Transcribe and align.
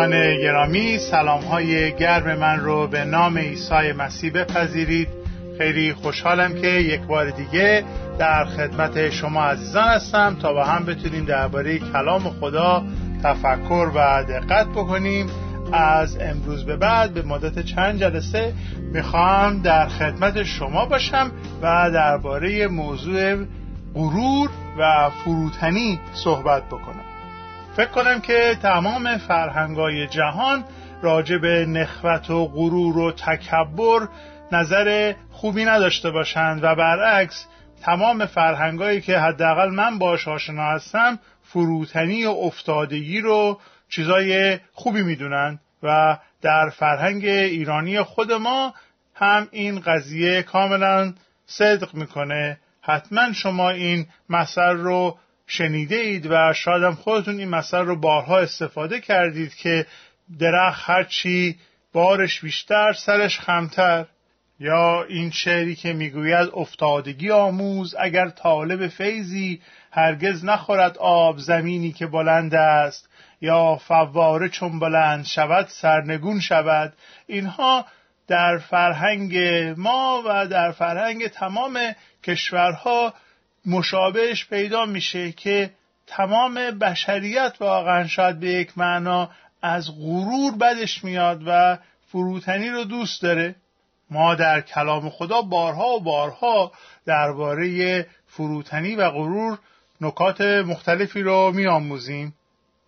دوستان 0.00 0.40
گرامی 0.40 0.98
سلام 0.98 1.40
های 1.40 1.92
گرم 1.92 2.38
من 2.38 2.60
رو 2.60 2.86
به 2.86 3.04
نام 3.04 3.38
عیسی 3.38 3.92
مسیح 3.98 4.32
بپذیرید. 4.32 5.08
خیلی 5.58 5.92
خوشحالم 5.92 6.54
که 6.54 6.66
یک 6.66 7.00
بار 7.00 7.30
دیگه 7.30 7.84
در 8.18 8.44
خدمت 8.44 9.10
شما 9.10 9.44
عزیزان 9.44 9.88
هستم 9.88 10.36
تا 10.42 10.52
با 10.52 10.64
هم 10.64 10.84
بتونیم 10.84 11.24
درباره 11.24 11.78
کلام 11.78 12.30
خدا 12.30 12.84
تفکر 13.22 13.90
و 13.94 14.24
دقت 14.24 14.66
بکنیم. 14.66 15.26
از 15.72 16.18
امروز 16.20 16.64
به 16.64 16.76
بعد 16.76 17.14
به 17.14 17.22
مدت 17.22 17.64
چند 17.64 18.00
جلسه 18.00 18.52
می‌خوام 18.92 19.62
در 19.62 19.88
خدمت 19.88 20.42
شما 20.42 20.84
باشم 20.84 21.30
و 21.62 21.90
درباره 21.94 22.66
موضوع 22.66 23.44
غرور 23.94 24.48
و 24.78 25.10
فروتنی 25.24 26.00
صحبت 26.14 26.66
بکنم. 26.66 27.09
فکر 27.76 27.90
کنم 27.90 28.20
که 28.20 28.58
تمام 28.62 29.16
فرهنگای 29.16 30.06
جهان 30.06 30.64
راجع 31.02 31.36
به 31.36 31.66
نخوت 31.66 32.30
و 32.30 32.46
غرور 32.46 32.98
و 32.98 33.12
تکبر 33.12 34.08
نظر 34.52 35.14
خوبی 35.30 35.64
نداشته 35.64 36.10
باشند 36.10 36.64
و 36.64 36.74
برعکس 36.74 37.46
تمام 37.82 38.26
فرهنگایی 38.26 39.00
که 39.00 39.18
حداقل 39.18 39.70
من 39.70 39.98
باش 39.98 40.28
آشنا 40.28 40.62
هستم 40.62 41.18
فروتنی 41.42 42.24
و 42.24 42.30
افتادگی 42.30 43.20
رو 43.20 43.60
چیزای 43.88 44.58
خوبی 44.72 45.02
می‌دونن 45.02 45.58
و 45.82 46.18
در 46.42 46.68
فرهنگ 46.68 47.24
ایرانی 47.24 48.02
خود 48.02 48.32
ما 48.32 48.74
هم 49.14 49.48
این 49.50 49.80
قضیه 49.80 50.42
کاملا 50.42 51.14
صدق 51.46 51.94
می‌کنه. 51.94 52.58
حتما 52.82 53.32
شما 53.32 53.70
این 53.70 54.06
مثل 54.28 54.76
رو 54.76 55.18
شنیده 55.50 55.96
اید 55.96 56.26
و 56.30 56.52
شاید 56.52 56.82
هم 56.82 56.94
خودتون 56.94 57.38
این 57.38 57.48
مثل 57.48 57.78
رو 57.78 57.96
بارها 57.96 58.38
استفاده 58.38 59.00
کردید 59.00 59.54
که 59.54 59.86
درخت 60.38 60.90
هرچی 60.90 61.58
بارش 61.92 62.40
بیشتر 62.40 62.92
سرش 62.92 63.38
خمتر. 63.38 64.06
یا 64.60 65.04
این 65.08 65.30
شعری 65.30 65.74
که 65.74 65.92
می‌گوید 65.92 66.48
افتادگی 66.54 67.30
آموز 67.30 67.94
اگر 68.00 68.28
طالب 68.28 68.88
فیضی 68.88 69.60
هرگز 69.92 70.44
نخورد 70.44 70.98
آب 70.98 71.38
زمینی 71.38 71.92
که 71.92 72.06
بلند 72.06 72.54
است 72.54 73.08
یا 73.40 73.76
فواره 73.76 74.48
چون 74.48 74.78
بلند 74.78 75.24
شود 75.24 75.66
سرنگون 75.68 76.40
شود. 76.40 76.92
اینها 77.26 77.86
در 78.28 78.58
فرهنگ 78.58 79.38
ما 79.76 80.22
و 80.26 80.46
در 80.46 80.72
فرهنگ 80.72 81.26
تمام 81.26 81.78
کشورها 82.24 83.14
مشابهش 83.66 84.46
پیدا 84.46 84.86
میشه 84.86 85.32
که 85.32 85.70
تمام 86.06 86.54
بشریت 86.54 87.54
واقعا 87.60 88.06
شاید 88.06 88.40
به 88.40 88.48
یک 88.48 88.78
معنا 88.78 89.30
از 89.62 89.90
غرور 89.98 90.56
بدش 90.60 91.04
میاد 91.04 91.42
و 91.46 91.78
فروتنی 92.06 92.68
رو 92.68 92.84
دوست 92.84 93.22
داره. 93.22 93.54
ما 94.10 94.34
در 94.34 94.60
کلام 94.60 95.10
خدا 95.10 95.42
بارها 95.42 95.88
و 95.88 96.00
بارها 96.00 96.72
درباره 97.06 98.06
فروتنی 98.26 98.96
و 98.96 99.10
غرور 99.10 99.58
نکات 100.00 100.40
مختلفی 100.40 101.22
رو 101.22 101.52
میآموزیم. 101.52 102.34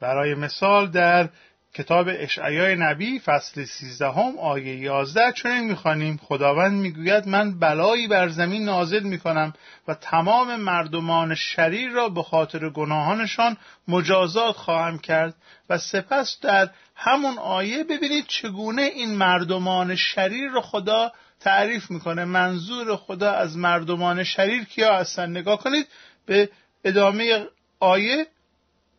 برای 0.01 0.35
مثال 0.35 0.91
در 0.91 1.29
کتاب 1.75 2.09
اشعیای 2.11 2.77
نبی 2.77 3.19
فصل 3.19 3.65
13 3.65 4.07
هم 4.07 4.39
آیه 4.39 4.77
11 4.77 5.33
چنین 5.33 5.65
می‌خوانیم. 5.65 6.21
خداوند 6.23 6.73
می‌گوید 6.73 7.29
من 7.29 7.59
بلایی 7.59 8.07
بر 8.07 8.29
زمین 8.29 8.65
نازل 8.65 9.03
می‌کنم 9.03 9.53
و 9.89 9.95
تمام 9.95 10.57
مردمان 10.57 11.35
شریر 11.35 11.91
را 11.91 12.09
به 12.09 12.23
خاطر 12.23 12.69
گناهانشان 12.69 13.57
مجازات 13.89 14.57
خواهم 14.57 14.99
کرد 14.99 15.35
و 15.71 15.79
سپس 15.79 16.39
در 16.43 16.71
همون 16.97 17.39
آیه 17.39 17.85
ببینید 17.85 18.27
چگونه 18.27 18.83
این 18.83 19.15
مردمان 19.15 19.97
شریر 19.97 20.51
رو 20.51 20.61
خدا 20.61 21.13
تعریف 21.41 21.91
می‌کنه. 21.91 22.25
منظور 22.25 22.97
خدا 22.97 23.31
از 23.31 23.57
مردمان 23.57 24.25
شریر 24.25 24.65
کیا 24.65 24.97
هستن؟ 24.97 25.31
نگاه 25.31 25.59
کنید. 25.59 25.87
به 26.27 26.51
ادامه 26.85 27.47
آیه 27.81 28.27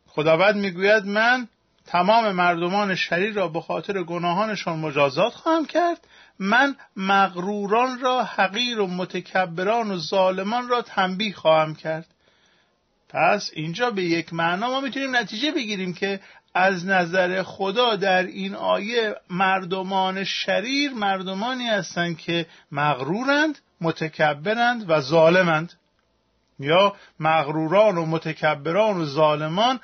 خداوند 0.07 0.55
می‌گوید 0.55 1.05
من 1.05 1.47
تمام 1.85 2.31
مردمان 2.31 2.95
شریر 2.95 3.33
را 3.33 3.47
به 3.47 3.61
خاطر 3.61 4.03
گناهانشان 4.03 4.79
مجازات 4.79 5.33
خواهم 5.33 5.65
کرد. 5.65 6.07
من 6.39 6.75
مغروران 6.97 7.99
را 7.99 8.23
حقیر 8.23 8.79
و 8.79 8.87
متکبران 8.87 9.91
و 9.91 9.97
ظالمان 9.97 10.67
را 10.67 10.81
تنبیه 10.81 11.33
خواهم 11.33 11.75
کرد. 11.75 12.07
پس 13.09 13.49
اینجا 13.53 13.91
به 13.91 14.03
یک 14.03 14.33
معنا 14.33 14.67
ما 14.67 14.81
می‌تونیم 14.81 15.15
نتیجه 15.15 15.51
بگیریم 15.51 15.93
که 15.93 16.19
از 16.53 16.85
نظر 16.85 17.43
خدا 17.43 17.95
در 17.95 18.23
این 18.23 18.55
آیه 18.55 19.15
مردمان 19.29 20.23
شریر 20.23 20.93
مردمانی 20.93 21.67
هستند 21.67 22.17
که 22.17 22.45
مغرورند 22.71 23.59
متکبرند 23.81 24.89
و 24.89 25.01
ظالمند. 25.01 25.73
یا 26.59 26.95
مغروران 27.19 27.97
و 27.97 28.05
متکبران 28.05 29.01
و 29.01 29.05
ظالمان 29.05 29.79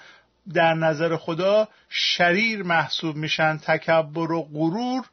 در 0.54 0.74
نظر 0.74 1.18
خدا 1.18 1.68
شریر 1.90 2.64
محسوب 2.64 3.16
میشن 3.16 3.58
تکبر 3.58 4.32
و 4.32 4.42
غرور 4.42 5.06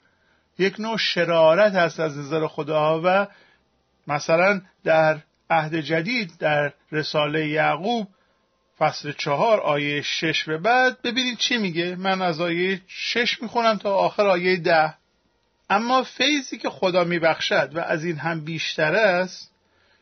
یک 0.58 0.80
نوع 0.80 0.96
شرارت 0.96 1.74
هست 1.74 2.00
از 2.00 2.18
نظر 2.18 2.46
خدا 2.46 3.00
و 3.04 3.26
مثلا 4.06 4.60
در 4.84 5.18
عهد 5.50 5.74
جدید 5.74 6.32
در 6.38 6.72
رساله 6.92 7.48
یعقوب 7.48 8.08
فصل 8.78 9.12
چهار 9.12 9.60
آیه 9.60 10.02
شش 10.02 10.44
به 10.44 10.58
بعد 10.58 11.02
ببینید 11.02 11.38
چی 11.38 11.58
میگه؟ 11.58 11.96
من 11.96 12.22
از 12.22 12.40
آیه 12.40 12.80
شش 12.86 13.42
می‌خونم 13.42 13.76
تا 13.76 13.94
آخر 13.94 14.26
آیه 14.26 14.56
ده. 14.56 14.94
اما 15.70 16.02
فیضی 16.02 16.58
که 16.58 16.70
خدا 16.70 17.04
میبخشد 17.04 17.70
و 17.74 17.80
از 17.80 18.04
این 18.04 18.16
هم 18.16 18.44
بیشتر 18.44 18.94
است 18.94 19.55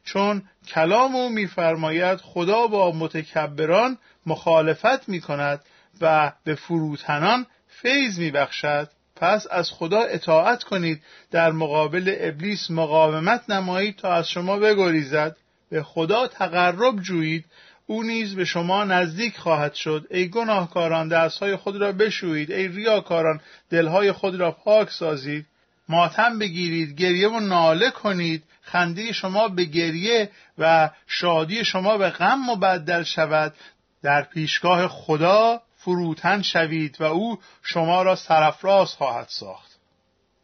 چون 0.05 0.43
کلام 0.69 1.17
او 1.17 1.29
میفرماید 1.29 2.19
خدا 2.19 2.67
با 2.67 2.93
متکبران 2.93 3.99
مخالفت 4.27 5.09
می 5.09 5.21
کند 5.21 5.61
و 6.01 6.33
به 6.45 6.55
فروتنان 6.55 7.47
فیض 7.69 8.19
می 8.19 8.31
بخشد 8.31 8.89
پس 9.17 9.47
از 9.51 9.71
خدا 9.71 10.01
اطاعت 10.01 10.65
کنید 10.65 11.03
در 11.31 11.53
مقابل 11.53 12.15
ابلیس 12.19 12.71
مقاومت 12.71 13.51
نمایید 13.51 13.97
تا 13.97 14.13
از 14.13 14.29
شما 14.29 14.59
بگریزد. 14.59 15.37
به 15.71 15.83
خدا 15.83 16.27
تقرب 16.27 17.01
جویید 17.01 17.45
او 17.87 18.03
نیز 18.03 18.35
به 18.35 18.45
شما 18.45 18.85
نزدیک 18.85 19.37
خواهد 19.37 19.75
شد. 19.75 20.07
ای 20.11 20.29
گناهکاران 20.29 21.09
دستهای 21.09 21.57
خود 21.57 21.77
را 21.77 21.93
بشویید. 21.93 22.53
ای 22.53 22.69
ریاکاران 22.69 23.41
دلهای 23.71 24.13
خود 24.13 24.35
را 24.35 24.51
پاک 24.51 24.91
سازید. 24.91 25.47
ماتم 25.89 26.39
بگیرید 26.39 27.01
گریه 27.01 27.29
و 27.29 27.41
ناله 27.41 27.91
کنید 27.91 28.43
خنده 28.63 29.13
شما 29.13 29.49
به 29.49 29.65
گریه 29.65 30.31
و 30.59 30.91
شادی 31.07 31.65
شما 31.65 31.99
به 31.99 32.11
غم 32.11 32.39
مبدل 32.51 33.03
شود. 33.03 33.55
در 34.03 34.23
پیشگاه 34.23 34.89
خدا 34.89 35.63
فروتن 35.77 36.43
شوید 36.43 36.97
و 37.01 37.05
او 37.05 37.39
شما 37.63 38.03
را 38.03 38.17
سرفراز 38.17 38.89
خواهد 38.89 39.27
ساخت. 39.29 39.71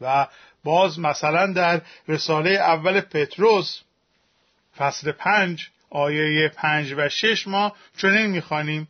و 0.01 0.27
باز 0.65 0.99
مثلا 0.99 1.53
در 1.53 1.81
رساله 2.09 2.51
اول 2.51 3.01
پتروس 3.01 3.81
فصل 4.77 5.13
پنج 5.13 5.69
آیه 5.91 6.49
پنج 6.49 6.95
و 6.97 7.09
شش 7.09 7.47
ما 7.47 7.73
چنین 7.97 8.27
می‌خوانیم. 8.27 8.89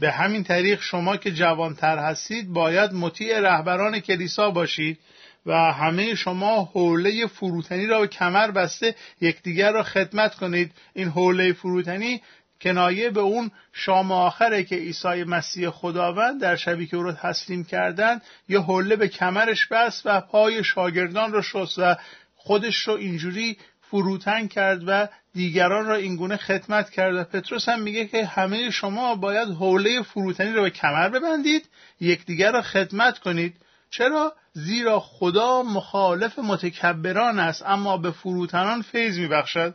به 0.00 0.10
همین 0.12 0.44
طریق 0.44 0.80
شما 0.80 1.16
که 1.16 1.30
جوانتر 1.30 1.98
هستید 1.98 2.52
باید 2.52 2.92
مطیع 2.92 3.40
رهبران 3.40 4.00
کلیسا 4.00 4.50
باشید. 4.50 4.98
و 5.46 5.52
همه 5.52 6.14
شما 6.14 6.64
حوله 6.64 7.26
فروتنی 7.26 7.86
را 7.86 8.00
به 8.00 8.06
کمر 8.06 8.50
بسته 8.50 8.94
یکدیگر 9.20 9.72
را 9.72 9.82
خدمت 9.82 10.34
کنید. 10.34 10.72
این 10.94 11.08
حوله 11.08 11.52
فروتنی 11.52 12.20
کنایه 12.60 13.10
به 13.10 13.20
اون 13.20 13.50
شام 13.72 14.12
آخره 14.12 14.64
که 14.64 14.76
عیسی 14.76 15.24
مسیح 15.24 15.70
خداوند 15.70 16.40
در 16.40 16.56
شبی 16.56 16.86
که 16.86 16.96
او 16.96 17.02
را 17.02 17.12
تسلیم 17.12 17.64
کردند 17.64 18.22
یه 18.48 18.60
حله 18.60 18.96
به 18.96 19.08
کمرش 19.08 19.66
بست 19.66 20.02
و 20.04 20.20
پای 20.20 20.64
شاگردان 20.64 21.32
را 21.32 21.42
شست 21.42 21.78
و 21.78 21.96
خودش 22.36 22.76
رو 22.76 22.94
اینجوری 22.94 23.58
فروتن 23.80 24.46
کرد 24.46 24.82
و 24.86 25.08
دیگران 25.34 25.86
را 25.86 25.94
اینگونه 25.94 26.36
خدمت 26.36 26.90
کرد. 26.90 27.14
و 27.14 27.24
پتروس 27.24 27.68
هم 27.68 27.80
میگه 27.80 28.06
که 28.06 28.26
همه 28.26 28.70
شما 28.70 29.14
باید 29.14 29.48
حوله 29.48 30.02
فروتنی 30.02 30.52
را 30.52 30.62
به 30.62 30.70
کمر 30.70 31.08
ببندید 31.08 31.68
یکدیگر 32.00 32.52
را 32.52 32.62
خدمت 32.62 33.18
کنید. 33.18 33.56
چرا؟ 33.90 34.32
زیرا 34.52 35.00
خدا 35.00 35.62
مخالف 35.62 36.38
متکبران 36.38 37.38
است 37.38 37.62
اما 37.66 37.96
به 37.96 38.10
فروتنان 38.10 38.82
فیض 38.82 39.18
میبخشد. 39.18 39.74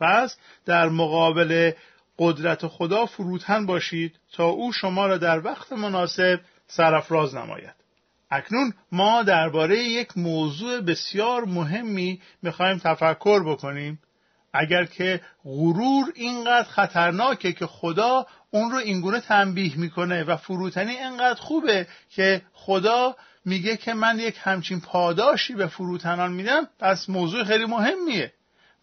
پس 0.00 0.36
در 0.64 0.88
مقابل 0.88 1.72
قدرت 2.18 2.66
خدا 2.66 3.06
فروتن 3.06 3.66
باشید 3.66 4.16
تا 4.32 4.44
او 4.44 4.72
شما 4.72 5.06
را 5.06 5.18
در 5.18 5.46
وقت 5.46 5.72
مناسب 5.72 6.40
سرافراز 6.66 7.34
نماید. 7.34 7.74
اکنون 8.30 8.74
ما 8.92 9.22
درباره 9.22 9.78
یک 9.78 10.18
موضوع 10.18 10.80
بسیار 10.80 11.44
مهمی 11.44 12.20
می‌خواهیم 12.42 12.78
تفکر 12.78 13.52
بکنیم. 13.52 13.98
اگر 14.52 14.84
که 14.84 15.20
غرور 15.44 16.04
اینقدر 16.14 16.68
خطرناکه 16.68 17.52
که 17.52 17.66
خدا 17.66 18.26
اون 18.50 18.70
رو 18.70 18.76
اینگونه 18.76 19.20
تنبیه 19.20 19.78
می‌کنه 19.78 20.24
و 20.24 20.36
فروتنی 20.36 20.92
اینقدر 20.92 21.40
خوبه 21.40 21.86
که 22.10 22.42
خدا 22.52 23.16
میگه 23.44 23.76
که 23.76 23.94
من 23.94 24.18
یک 24.18 24.36
همچین 24.40 24.80
پاداشی 24.80 25.54
به 25.54 25.66
فروتنان 25.66 26.32
میدم 26.32 26.68
پس 26.78 27.08
موضوع 27.08 27.44
خیلی 27.44 27.64
مهمیه. 27.64 28.32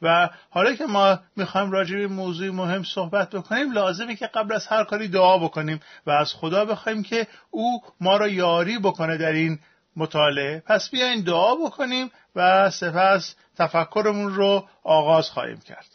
و 0.01 0.29
حالا 0.49 0.75
که 0.75 0.85
ما 0.85 1.19
می‌خوایم 1.35 1.71
راجع 1.71 1.97
به 1.97 2.07
موضوع 2.07 2.49
مهم 2.49 2.83
صحبت 2.83 3.29
بکنیم 3.29 3.71
لازمه 3.71 4.15
که 4.15 4.27
قبل 4.27 4.53
از 4.53 4.67
هر 4.67 4.83
کاری 4.83 5.07
دعا 5.07 5.37
بکنیم 5.37 5.79
و 6.05 6.11
از 6.11 6.33
خدا 6.33 6.65
بخوایم 6.65 7.03
که 7.03 7.27
او 7.49 7.81
ما 7.99 8.17
را 8.17 8.27
یاری 8.27 8.79
بکنه 8.79 9.17
در 9.17 9.31
این 9.31 9.59
مطالعه. 9.95 10.63
پس 10.65 10.89
بیاین 10.89 11.23
دعا 11.23 11.55
بکنیم 11.55 12.11
و 12.35 12.69
سپس 12.69 13.35
تفکرمون 13.57 14.35
رو 14.35 14.67
آغاز 14.83 15.29
خواهیم 15.29 15.59
کرد. 15.59 15.87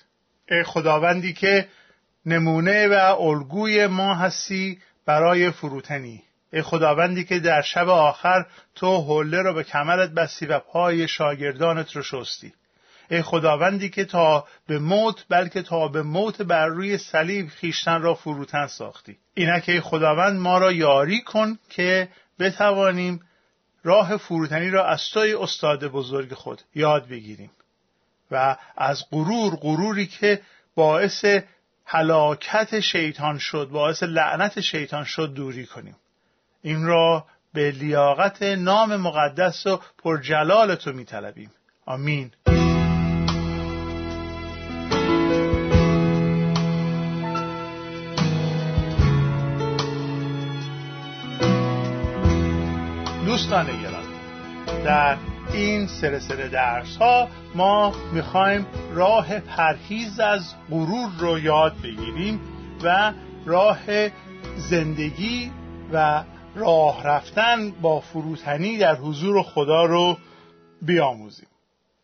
ای 0.50 0.62
خداوندی 0.62 1.32
که 1.32 1.68
نمونه 2.26 2.88
و 2.88 3.16
الگوی 3.20 3.86
ما 3.86 4.14
هستی 4.14 4.78
برای 5.06 5.50
فروتنی. 5.50 6.25
ای 6.52 6.62
خداوندی 6.62 7.24
که 7.24 7.40
در 7.40 7.62
شب 7.62 7.88
آخر 7.88 8.46
تو 8.74 9.00
حله 9.00 9.42
را 9.42 9.52
به 9.52 9.64
کمرت 9.64 10.10
بستی 10.10 10.46
و 10.46 10.58
پای 10.58 11.08
شاگردانت 11.08 11.96
رو 11.96 12.02
شستی. 12.02 12.52
ای 13.10 13.22
خداوندی 13.22 13.88
که 13.88 14.04
تا 14.04 14.46
به 14.66 14.78
موت 14.78 15.24
بلکه 15.28 15.62
تا 15.62 15.88
به 15.88 16.02
موت 16.02 16.42
بر 16.42 16.66
روی 16.66 16.98
صلیب 16.98 17.48
خیشتن 17.48 18.02
را 18.02 18.14
فروتن 18.14 18.66
ساختی. 18.66 19.16
اینک 19.34 19.64
ای 19.68 19.80
خداوند 19.80 20.40
ما 20.40 20.58
را 20.58 20.72
یاری 20.72 21.20
کن 21.20 21.58
که 21.68 22.08
بتوانیم 22.38 23.20
راه 23.84 24.16
فروتنی 24.16 24.70
را 24.70 24.86
از 24.86 25.10
توی 25.10 25.34
استاد 25.34 25.84
بزرگ 25.84 26.34
خود 26.34 26.62
یاد 26.74 27.08
بگیریم. 27.08 27.50
و 28.30 28.56
از 28.76 29.04
غرور 29.10 29.56
غروری 29.56 30.06
که 30.06 30.42
باعث 30.74 31.24
هلاکت 31.84 32.80
شیطان 32.80 33.38
شد 33.38 33.68
باعث 33.72 34.02
لعنت 34.02 34.60
شیطان 34.60 35.04
شد 35.04 35.34
دوری 35.34 35.66
کنیم. 35.66 35.96
این 36.66 36.86
را 36.86 37.24
به 37.54 37.70
لیاقت 37.70 38.42
نام 38.42 38.96
مقدس 38.96 39.66
و 39.66 39.80
پرجلال 39.98 40.74
تو 40.74 40.92
میطلبیم. 40.92 41.50
آمین. 41.86 42.30
دوستان 53.26 53.66
گرامی 53.66 54.16
در 54.84 55.16
این 55.52 55.86
سلسله 55.86 56.48
درس 56.48 56.96
ها 56.96 57.28
ما 57.54 57.94
می‌خوایم 58.12 58.66
راه 58.94 59.40
پرهیز 59.40 60.20
از 60.20 60.54
غرور 60.70 61.10
رو 61.18 61.38
یاد 61.38 61.74
بگیریم 61.82 62.40
و 62.82 63.12
راه 63.44 64.08
زندگی 64.56 65.52
و 65.92 66.24
راه 66.56 67.06
رفتن 67.06 67.70
با 67.70 68.00
فروتنی 68.00 68.78
در 68.78 68.94
حضور 68.94 69.42
خدا 69.42 69.84
رو 69.84 70.18
بیاموزیم. 70.82 71.48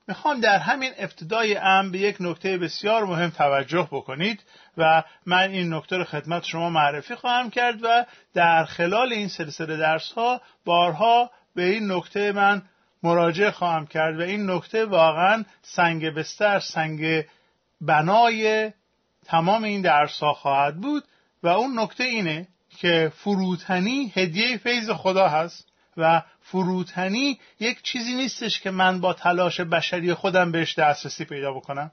می‌خوام 0.09 0.41
در 0.41 0.59
همین 0.59 0.93
ابتدای 0.99 1.57
ام 1.57 1.91
به 1.91 1.99
یک 1.99 2.17
نکته 2.21 2.59
بسیار 2.59 3.05
مهم 3.05 3.31
توجه 3.31 3.89
بکنید 3.93 4.43
و 4.77 5.03
من 5.27 5.51
این 5.51 5.75
نکته 5.75 5.97
رو 5.97 6.05
خدمت 6.05 6.45
شما 6.45 6.71
معرفی 6.71 7.15
خواهم 7.15 7.51
کرد 7.51 7.79
و 7.83 8.05
در 8.35 8.65
خلال 8.65 9.13
این 9.13 9.29
سلسله 9.29 9.77
درس 9.77 10.13
ها 10.13 10.41
بارها 10.65 11.31
به 11.55 11.63
این 11.63 11.93
نکته 11.93 12.33
من 12.33 12.63
مراجعه 13.03 13.51
خواهم 13.51 13.87
کرد 13.87 14.21
و 14.21 14.23
این 14.23 14.51
نکته 14.51 14.85
واقعا 14.85 15.45
سنگ 15.63 16.11
بستر 16.11 16.61
سنگ 16.61 17.25
بنای 17.81 18.73
تمام 19.27 19.65
این 19.65 19.83
درس 19.83 20.21
ها 20.21 20.33
خواهد 20.33 20.77
بود 20.77 21.05
و 21.43 21.49
اون 21.49 21.79
نکته 21.79 22.05
اینه 22.05 22.49
که 22.79 23.13
فروتنی 23.17 24.13
هدیه 24.17 24.59
فیض 24.59 24.91
خدا 24.91 25.29
هست 25.29 25.69
و 25.97 26.23
فروتنی 26.41 27.41
یک 27.61 27.83
چیزی 27.83 28.15
نیستش 28.15 28.61
که 28.61 28.71
من 28.71 29.01
با 29.01 29.13
تلاش 29.13 29.61
بشری 29.61 30.15
خودم 30.15 30.53
بهش 30.53 30.79
دسترسی 30.79 31.25
پیدا 31.25 31.53
بکنم. 31.53 31.91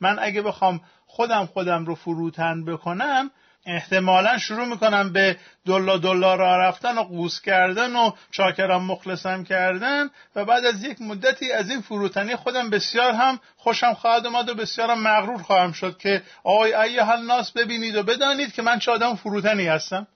من 0.00 0.18
اگه 0.18 0.42
بخوام 0.42 0.80
خودم 1.06 1.46
خودم 1.46 1.84
رو 1.84 1.94
فروتن 1.94 2.64
بکنم 2.64 3.30
احتمالا 3.66 4.38
شروع 4.38 4.64
می‌کنم 4.64 5.12
به 5.12 5.36
دلا 5.66 5.96
دلا 5.96 6.34
را 6.34 6.56
رفتن 6.56 6.98
و 6.98 7.02
قوس 7.02 7.40
کردن 7.40 7.96
و 7.96 8.10
چاکرم 8.30 8.84
مخلصم 8.84 9.44
کردن 9.44 10.10
و 10.36 10.44
بعد 10.44 10.64
از 10.64 10.84
یک 10.84 11.02
مدتی 11.02 11.52
از 11.52 11.70
این 11.70 11.80
فروتنی 11.80 12.36
خودم 12.36 12.70
بسیار 12.70 13.12
هم 13.12 13.40
خوشم 13.56 13.94
خواهد 13.94 14.26
اومد 14.26 14.48
و 14.48 14.54
بسیارم 14.54 15.02
مغرور 15.02 15.42
خواهم 15.42 15.72
شد 15.72 15.98
که 15.98 16.22
آی 16.44 16.74
ایه 16.74 17.16
ناس 17.16 17.52
ببینید 17.52 17.96
و 17.96 18.02
بدانید 18.02 18.52
که 18.52 18.62
من 18.62 18.78
چه 18.78 18.92
آدم 18.92 19.14
فروتنی 19.14 19.66
هستم. 19.66 20.06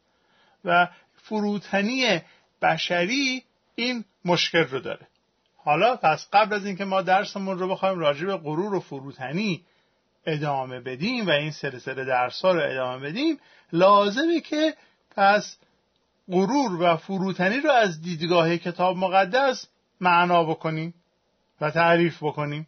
و 0.65 0.89
فروتنی 1.17 2.21
بشری 2.63 3.45
این 3.75 4.05
مشکل 4.25 4.65
رو 4.65 4.81
داره 4.81 5.07
حالا 5.57 5.97
پس 5.97 6.29
قبل 6.33 6.55
از 6.55 6.67
اینکه 6.67 6.85
ما 6.85 7.03
درسمون 7.03 7.59
رو 7.59 7.69
بخوایم 7.69 7.99
راجع 7.99 8.27
به 8.27 8.37
غرور 8.37 8.75
و 8.75 8.81
فروتنی 8.81 9.65
ادامه 10.27 10.81
بدیم 10.81 11.27
و 11.27 11.31
این 11.31 11.51
سلسله 11.51 12.05
درس 12.05 12.43
ها 12.43 12.53
رو 12.53 12.61
ادامه 12.71 13.09
بدیم 13.09 13.39
لازمه 13.73 14.41
که 14.41 14.75
پس 15.17 15.57
غرور 16.29 16.83
و 16.83 16.97
فروتنی 16.97 17.61
رو 17.61 17.71
از 17.71 18.03
دیدگاه 18.03 18.57
کتاب 18.57 18.97
مقدس 18.97 19.67
معنا 20.01 20.45
بکنیم 20.45 20.95
و 21.61 21.71
تعریف 21.71 22.23
بکنیم 22.23 22.67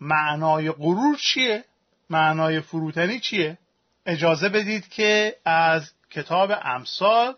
معنای 0.00 0.70
غرور 0.70 1.16
چیه؟ 1.16 1.64
معنای 2.10 2.60
فروتنی 2.60 3.20
چیه؟ 3.20 3.58
اجازه 4.06 4.48
بدید 4.48 4.88
که 4.88 5.36
از 5.44 5.92
کتاب 6.12 6.52
امثال 6.62 7.34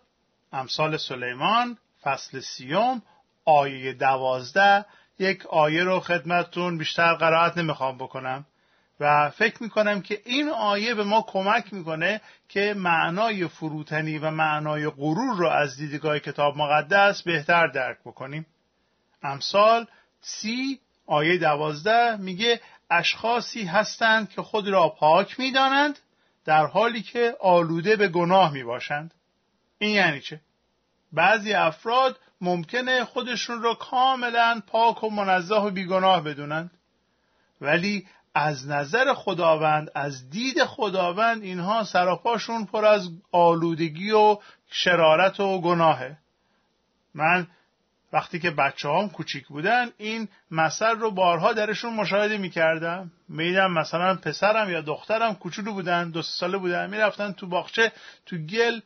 امثال 0.52 0.96
سلیمان 0.96 1.78
فصل 2.02 2.40
سیوم 2.40 3.02
آیه 3.44 3.92
دوازده. 3.92 4.84
یک 5.18 5.46
آیه 5.46 5.84
رو 5.84 6.00
خدمتتون 6.00 6.78
بیشتر 6.78 7.14
قرائت 7.14 7.58
نمی‌خوام 7.58 7.98
بکنم 7.98 8.46
و 9.00 9.30
فکر 9.30 9.62
می‌کنم 9.62 10.02
که 10.02 10.22
این 10.24 10.48
آیه 10.48 10.94
به 10.94 11.04
ما 11.04 11.22
کمک 11.22 11.72
می‌کنه 11.72 12.20
که 12.48 12.74
معنای 12.76 13.48
فروتنی 13.48 14.18
و 14.18 14.30
معنای 14.30 14.88
غرور 14.88 15.36
رو 15.36 15.48
از 15.48 15.76
دیدگاه 15.76 16.18
کتاب 16.18 16.56
مقدس 16.56 17.22
بهتر 17.22 17.66
درک 17.66 17.98
بکنیم. 18.04 18.46
امثال 19.22 19.86
سی 20.20 20.80
آیه 21.06 21.38
دوازده 21.38 22.16
میگه 22.16 22.60
اشخاصی 22.90 23.64
هستند 23.64 24.30
که 24.30 24.42
خود 24.42 24.68
را 24.68 24.88
پاک 24.88 25.40
می‌دانند 25.40 25.98
در 26.44 26.66
حالی 26.66 27.02
که 27.02 27.36
آلوده 27.40 27.96
به 27.96 28.08
گناه 28.08 28.52
می‌باشند. 28.52 29.14
این 29.78 29.90
یعنی 29.90 30.20
چه؟ 30.20 30.40
بعضی 31.12 31.52
افراد 31.52 32.18
ممکنه 32.40 33.04
خودشون 33.04 33.62
را 33.62 33.74
کاملا 33.74 34.62
پاک 34.66 35.04
و 35.04 35.10
منزه 35.10 35.54
و 35.54 35.70
بیگناه 35.70 36.20
بدونند. 36.20 36.70
ولی 37.60 38.06
از 38.34 38.68
نظر 38.68 39.14
خداوند 39.14 39.90
از 39.94 40.30
دید 40.30 40.64
خداوند 40.64 41.42
اینها 41.42 41.84
سراپاشون 41.84 42.64
پر 42.64 42.84
از 42.84 43.08
آلودگی 43.32 44.10
و 44.10 44.38
شرارت 44.70 45.40
و 45.40 45.60
گناهه. 45.60 46.18
من 47.14 47.46
وقتی 48.14 48.38
که 48.38 48.50
بچه 48.50 48.88
هم 48.88 49.08
کوچیک 49.08 49.46
بودن 49.46 49.90
این 49.98 50.28
مثل 50.50 50.90
رو 50.90 51.10
بارها 51.10 51.52
درشون 51.52 51.94
مشاهده 51.94 52.38
می‌کردم. 52.38 53.10
میدم 53.28 53.72
مثلا 53.72 54.14
پسرم 54.14 54.70
یا 54.70 54.80
دخترم 54.80 55.34
کوچولو 55.34 55.72
بودن 55.72 56.10
دو 56.10 56.22
ساله 56.22 56.58
بودن 56.58 56.90
می‌رفتن 56.90 57.32
تو 57.32 57.46
باغچه 57.46 57.92
تو 58.26 58.36
گل 58.36 58.80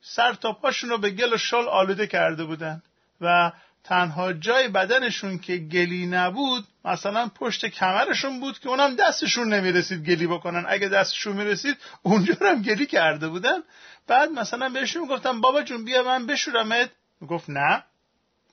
سر 0.00 0.32
تا 0.32 0.52
پاشون 0.52 0.90
رو 0.90 0.98
به 0.98 1.10
گل 1.10 1.34
و 1.34 1.36
شل 1.36 1.68
آلوده 1.68 2.06
کرده 2.06 2.44
بودن. 2.44 2.82
و 3.20 3.52
تنها 3.84 4.32
جای 4.32 4.68
بدنشون 4.68 5.38
که 5.38 5.56
گلی 5.56 6.06
نبود 6.06 6.64
مثلا 6.84 7.30
پشت 7.34 7.66
کمرشون 7.66 8.40
بود 8.40 8.58
که 8.58 8.68
اونم 8.68 8.96
دستشون 8.96 9.54
نمی‌رسید 9.54 10.04
گلی 10.04 10.26
بکنن. 10.26 10.64
اگه 10.68 10.88
دستشون 10.88 11.36
می‌رسید 11.36 11.76
اونجا 12.02 12.34
هم 12.40 12.62
گلی 12.62 12.86
کرده 12.86 13.28
بودن. 13.28 13.58
بعد 14.06 14.30
مثلا 14.30 14.68
بهشون 14.68 15.02
می‌گفتم 15.02 15.40
بابا 15.40 15.62
جون 15.62 15.84
بیا 15.84 16.02
من 16.02 16.26
بشورمت. 16.26 16.90
می‌گفت 17.20 17.50
نه. 17.50 17.84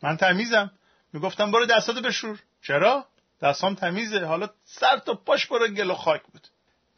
من 0.01 0.17
تمیزم. 0.17 0.72
می‌گفتم 1.13 1.51
برو 1.51 1.65
دستاتو 1.65 2.01
بشور. 2.01 2.39
چرا؟ 2.62 3.05
دستام 3.41 3.75
تمیزه. 3.75 4.25
حالا 4.25 4.50
سر 4.65 4.98
تا 4.98 5.13
پاش 5.13 5.48
برو 5.48 5.67
گل 5.67 5.91
و 5.91 5.96
خاک 5.96 6.22
بود. 6.24 6.48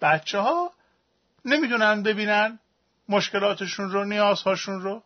بچه 0.02 0.40
ها 0.40 0.72
نمی‌دونن 1.46 2.04
ببینن 2.04 2.60
مشکلاتشون 3.10 3.92
رو 3.92 4.06
نیازهاشون 4.06 4.82
رو. 4.82 5.04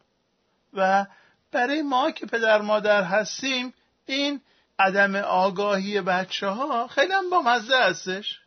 و 0.73 1.05
برای 1.51 1.81
ما 1.81 2.11
که 2.11 2.25
پدر 2.25 2.61
مادر 2.61 3.03
هستیم 3.03 3.73
این 4.05 4.41
عدم 4.79 5.15
آگاهی 5.15 6.01
بچه 6.01 6.47
ها 6.47 6.87
خیلی 6.87 7.13
هم 7.13 7.29
با 7.29 7.41
مزه 7.41 7.77
هستش. 7.77 8.39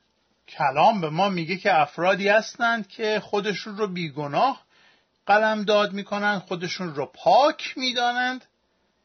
کلام 0.48 1.00
به 1.00 1.10
ما 1.10 1.28
میگه 1.28 1.56
که 1.56 1.80
افرادی 1.80 2.28
هستند 2.28 2.88
که 2.88 3.20
خودشون 3.20 3.76
رو 3.76 3.86
بیگناه 3.86 4.62
قلم 5.26 5.64
داد 5.64 5.92
می‌کنند 5.92 6.40
خودشون 6.40 6.94
رو 6.94 7.06
پاک 7.06 7.74
می‌دانند. 7.76 8.44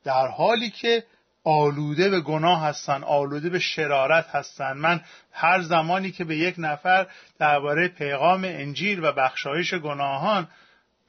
در 0.05 0.27
حالی 0.27 0.69
که 0.69 1.03
آلوده 1.43 2.09
به 2.09 2.21
گناه 2.21 2.63
هستن 2.63 3.03
آلوده 3.03 3.49
به 3.49 3.59
شرارت 3.59 4.27
هستن. 4.27 4.73
من 4.73 5.01
هر 5.31 5.61
زمانی 5.61 6.11
که 6.11 6.23
به 6.23 6.37
یک 6.37 6.55
نفر 6.57 7.07
درباره 7.39 7.87
پیغام 7.87 8.43
انجیل 8.43 9.03
و 9.03 9.11
بخشایش 9.11 9.73
گناهان 9.73 10.47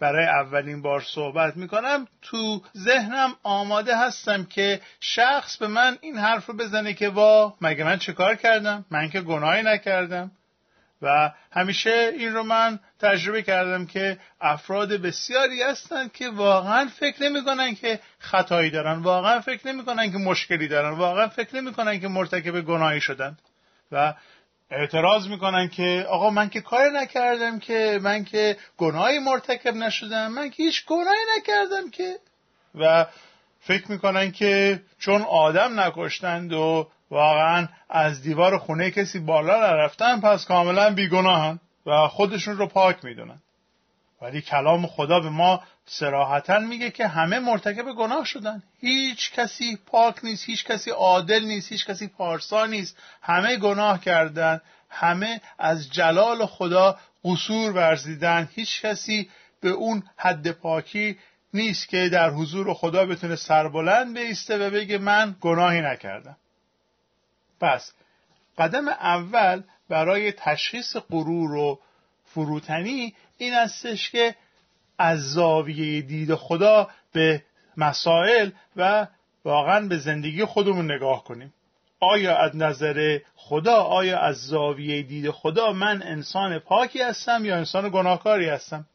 برای 0.00 0.26
اولین 0.26 0.82
بار 0.82 1.00
صحبت 1.00 1.56
می‌کنم 1.56 2.06
تو 2.22 2.62
ذهنم 2.76 3.34
آماده 3.42 3.98
هستم 3.98 4.44
که 4.44 4.80
شخص 5.00 5.56
به 5.56 5.66
من 5.66 5.98
این 6.00 6.18
حرف 6.18 6.46
رو 6.46 6.56
بزنه 6.56 6.94
که 6.94 7.08
وا 7.08 7.54
مگه 7.60 7.84
من 7.84 7.98
چه 7.98 8.12
کار 8.12 8.34
کردم؟ 8.34 8.84
من 8.90 9.10
که 9.10 9.20
گناهی 9.20 9.62
نکردم. 9.62 10.30
و 11.02 11.32
همیشه 11.52 12.12
این 12.18 12.34
رو 12.34 12.42
من 12.42 12.80
تجربه 13.00 13.42
کردم 13.42 13.86
که 13.86 14.18
افراد 14.40 14.92
بسیاری 14.92 15.62
هستند 15.62 16.12
که 16.12 16.28
واقعا 16.28 16.86
فکر 16.86 17.22
نمی‌کنن 17.22 17.74
که 17.74 18.00
خطایی 18.18 18.70
دارن 18.70 18.98
واقعا 18.98 19.40
فکر 19.40 19.68
نمی‌کنن 19.68 20.12
که 20.12 20.18
مشکلی 20.18 20.68
دارن 20.68 20.90
واقعا 20.90 21.28
فکر 21.28 21.56
نمی‌کنن 21.56 22.00
که 22.00 22.08
مرتکب 22.08 22.60
گناهی 22.60 23.00
شدن 23.00 23.36
و 23.92 24.14
اعتراض 24.70 25.28
می‌کنن 25.28 25.68
که 25.68 26.06
آقا 26.08 26.30
من 26.30 26.48
که 26.48 26.60
کار 26.60 26.90
نکردم 26.90 27.58
که 27.58 28.00
من 28.02 28.24
که 28.24 28.56
گناهی 28.76 29.18
مرتکب 29.18 29.74
نشدم 29.74 30.32
من 30.32 30.50
که 30.50 30.62
هیچ 30.62 30.84
گناهی 30.86 31.18
نکردم 31.38 31.90
که. 31.90 32.18
و 32.74 33.06
فکر 33.60 33.90
می‌کنن 33.90 34.32
که 34.32 34.82
چون 34.98 35.22
آدم 35.22 35.80
نکشتند 35.80 36.52
و 36.52 36.88
واقعا 37.10 37.68
از 37.90 38.22
دیوار 38.22 38.58
خونه 38.58 38.90
کسی 38.90 39.18
بالا 39.18 39.60
نرفتن 39.60 40.20
پس 40.20 40.44
کاملا 40.44 40.90
بیگناهن 40.90 41.60
و 41.86 42.08
خودشون 42.08 42.56
رو 42.56 42.66
پاک 42.66 43.04
می‌دونن. 43.04 43.38
ولی 44.22 44.40
کلام 44.42 44.86
خدا 44.86 45.20
به 45.20 45.30
ما 45.30 45.62
سراحتا 45.86 46.58
میگه 46.58 46.90
که 46.90 47.06
همه 47.06 47.38
مرتکب 47.38 47.92
گناه 47.92 48.24
شدن. 48.24 48.62
هیچ 48.80 49.32
کسی 49.32 49.78
پاک 49.86 50.24
نیست 50.24 50.44
هیچ 50.46 50.64
کسی 50.64 50.90
عادل 50.90 51.44
نیست 51.44 51.72
هیچ 51.72 51.86
کسی 51.86 52.06
پارسا 52.06 52.66
نیست. 52.66 52.96
همه 53.22 53.56
گناه 53.56 54.00
کردن 54.00 54.60
همه 54.90 55.40
از 55.58 55.92
جلال 55.92 56.46
خدا 56.46 56.98
قصور 57.24 57.72
ورزیدن. 57.72 58.48
هیچ 58.54 58.82
کسی 58.82 59.30
به 59.60 59.68
اون 59.68 60.02
حد 60.16 60.50
پاکی 60.50 61.18
نیست 61.54 61.88
که 61.88 62.08
در 62.08 62.30
حضور 62.30 62.74
خدا 62.74 63.06
بتونه 63.06 63.36
سربلند 63.36 64.18
بیسته 64.18 64.58
و 64.58 64.70
بگه 64.70 64.98
من 64.98 65.36
گناهی 65.40 65.80
نکردم. 65.80 66.36
پس 67.60 67.92
قدم 68.58 68.88
اول 68.88 69.62
برای 69.88 70.32
تشخیص 70.32 70.96
غرور 70.96 71.54
و 71.54 71.80
فروتنی 72.24 73.14
این 73.38 73.54
استش 73.54 74.10
که 74.10 74.34
از 74.98 75.32
زاویه 75.32 76.02
دید 76.02 76.34
خدا 76.34 76.88
به 77.12 77.42
مسائل 77.76 78.50
و 78.76 79.06
واقعا 79.44 79.88
به 79.88 79.98
زندگی 79.98 80.44
خودمون 80.44 80.92
نگاه 80.92 81.24
کنیم. 81.24 81.54
آیا 82.00 82.36
از 82.36 82.56
نظر 82.56 83.18
خدا 83.36 83.76
آیا 83.76 84.18
از 84.20 84.36
زاویه 84.36 85.02
دید 85.02 85.30
خدا 85.30 85.72
من 85.72 86.02
انسان 86.02 86.58
پاکی 86.58 87.02
هستم 87.02 87.44
یا 87.44 87.56
انسان 87.56 87.88
گناهکاری 87.88 88.48
هستم؟ 88.48 88.86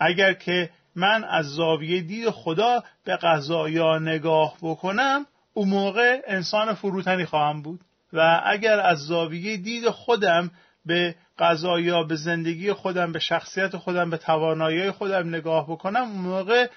اگر 0.00 0.32
که 0.32 0.70
من 0.94 1.24
از 1.24 1.46
زاویه 1.46 2.00
دید 2.00 2.30
خدا 2.30 2.84
به 3.04 3.16
قضایا 3.16 3.98
نگاه 3.98 4.56
بکنم 4.62 5.26
اون 5.54 5.68
موقع 5.68 6.20
انسان 6.26 6.74
فروتنی 6.74 7.24
خواهم 7.24 7.62
بود. 7.62 7.80
و 8.12 8.40
اگر 8.44 8.80
از 8.80 8.98
زاویه 8.98 9.56
دید 9.56 9.90
خودم 9.90 10.50
به 10.86 11.14
قضایا 11.38 12.02
به 12.02 12.16
زندگی 12.16 12.72
خودم 12.72 13.12
به 13.12 13.18
شخصیت 13.18 13.76
خودم 13.76 14.10
به 14.10 14.16
توانایی 14.16 14.90
خودم 14.90 15.28
نگاه 15.28 15.70
بکنم 15.70 16.02
اون 16.02 16.20
موقع 16.20 16.68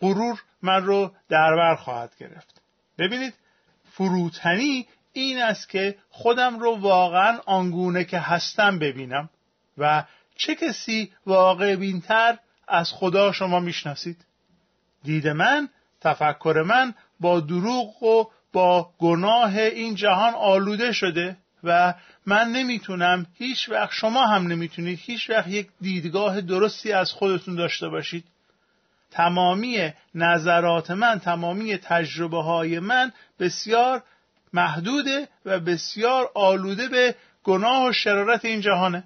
غرور 0.00 0.42
من 0.62 0.84
رو 0.84 1.12
دربر 1.28 1.74
خواهد 1.74 2.16
گرفت. 2.18 2.62
ببینید 2.98 3.34
فروتنی 3.92 4.86
این 5.12 5.42
است 5.42 5.68
که 5.68 5.98
خودم 6.10 6.58
رو 6.58 6.76
واقعا 6.76 7.38
آنگونه 7.46 8.04
که 8.04 8.18
هستم 8.18 8.78
ببینم. 8.78 9.30
و 9.78 10.04
چه 10.36 10.54
کسی 10.54 11.12
واقع 11.26 11.76
بینتر 11.76 12.38
از 12.68 12.92
خدا 12.92 13.32
شما 13.32 13.60
می‌شناسید؟ 13.60 14.24
دید 15.02 15.28
من 15.28 15.68
تفکر 16.00 16.62
من 16.66 16.94
با 17.20 17.40
دروغ 17.40 18.02
و 18.02 18.24
با 18.52 18.90
گناه 18.98 19.56
این 19.56 19.94
جهان 19.94 20.34
آلوده 20.34 20.92
شده 20.92 21.36
و 21.64 21.94
من 22.26 22.48
نمی‌تونم 22.48 23.26
هیچ 23.34 23.68
وقت 23.68 23.92
شما 23.92 24.26
هم 24.26 24.46
نمی‌تونید 24.46 24.98
هیچ 25.02 25.30
وقت 25.30 25.48
یک 25.48 25.68
دیدگاه 25.80 26.40
درستی 26.40 26.92
از 26.92 27.12
خودتون 27.12 27.54
داشته 27.54 27.88
باشید. 27.88 28.24
تمامی 29.10 29.92
نظرات 30.14 30.90
من 30.90 31.18
تمامی 31.18 31.76
تجربه 31.76 32.42
های 32.42 32.78
من 32.78 33.12
بسیار 33.38 34.02
محدوده 34.52 35.28
و 35.44 35.60
بسیار 35.60 36.30
آلوده 36.34 36.88
به 36.88 37.14
گناه 37.44 37.88
و 37.88 37.92
شرارت 37.92 38.44
این 38.44 38.60
جهانه. 38.60 39.04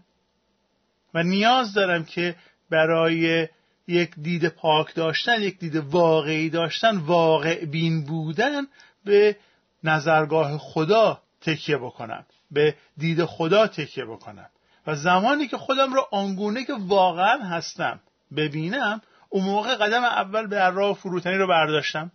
و 1.15 1.23
نیاز 1.23 1.75
دارم 1.75 2.05
که 2.05 2.37
برای 2.71 3.49
یک 3.89 4.15
دید 4.15 4.49
پاک 4.49 4.95
داشتن 4.95 5.43
یک 5.43 5.59
دید 5.59 5.77
واقعی 5.77 6.51
داشتن 6.51 6.97
واقع 6.97 7.65
بین 7.65 8.05
بودن 8.05 8.67
به 9.05 9.37
نظرگاه 9.85 10.59
خدا 10.59 11.23
تکیه 11.41 11.77
بکنم 11.77 12.27
به 12.51 12.75
دید 12.97 13.25
خدا 13.25 13.67
تکیه 13.67 14.05
بکنم 14.05 14.51
و 14.87 14.95
زمانی 14.95 15.49
که 15.49 15.57
خودم 15.57 15.95
رو 15.95 16.07
آنگونه 16.11 16.65
که 16.65 16.75
واقعا 16.79 17.39
هستم 17.39 18.01
ببینم 18.37 19.03
اون 19.29 19.45
موقع 19.45 19.75
قدم 19.75 20.05
اول 20.05 20.47
به 20.47 20.71
راه 20.71 20.97
فروتنی 20.97 21.35
رو 21.35 21.47
برداشتم. 21.47 22.13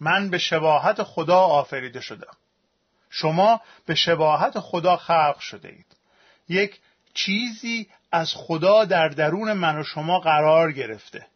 من 0.00 0.30
به 0.30 0.38
شباهت 0.38 1.02
خدا 1.02 1.38
آفریده 1.38 2.00
شدم. 2.00 2.36
شما 3.10 3.60
به 3.86 3.94
شباهت 3.94 4.60
خدا 4.60 4.96
خلق 4.96 5.38
شده 5.38 5.68
اید. 5.68 5.96
یک 6.48 6.80
چیزی 7.14 7.88
از 8.12 8.32
خدا 8.36 8.84
در 8.84 9.08
درون 9.08 9.52
من 9.52 9.78
و 9.78 9.84
شما 9.84 10.20
قرار 10.20 10.72
گرفته. 10.72 11.26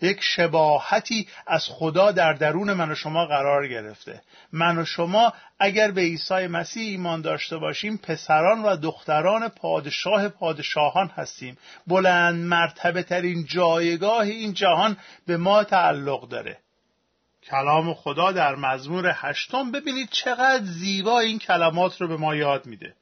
یک 0.00 0.18
شباهتی 0.20 1.28
از 1.46 1.66
خدا 1.68 2.12
در 2.12 2.32
درون 2.32 2.72
من 2.72 2.90
و 2.90 2.94
شما 2.94 3.26
قرار 3.26 3.68
گرفته. 3.68 4.22
من 4.52 4.78
و 4.78 4.84
شما 4.84 5.32
اگر 5.58 5.90
به 5.90 6.00
عیسی 6.00 6.46
مسیح 6.46 6.88
ایمان 6.88 7.20
داشته 7.20 7.56
باشیم 7.56 7.96
پسران 7.96 8.62
و 8.62 8.76
دختران 8.76 9.48
پادشاه 9.48 10.28
پادشاهان 10.28 11.08
هستیم. 11.16 11.58
بلند 11.86 12.44
مرتبه 12.44 13.02
ترین 13.02 13.44
جایگاه 13.46 14.20
این 14.22 14.52
جهان 14.54 14.96
به 15.26 15.36
ما 15.36 15.64
تعلق 15.64 16.28
داره. 16.28 16.58
کلام 17.50 17.94
خدا 17.94 18.32
در 18.32 18.54
مزمور 18.54 19.12
هشتم 19.14 19.72
ببینید 19.72 20.08
چقدر 20.10 20.64
زیبا 20.64 21.20
این 21.20 21.38
کلمات 21.38 22.00
رو 22.00 22.08
به 22.08 22.16
ما 22.16 22.36
یاد 22.36 22.66
میده. 22.66 22.94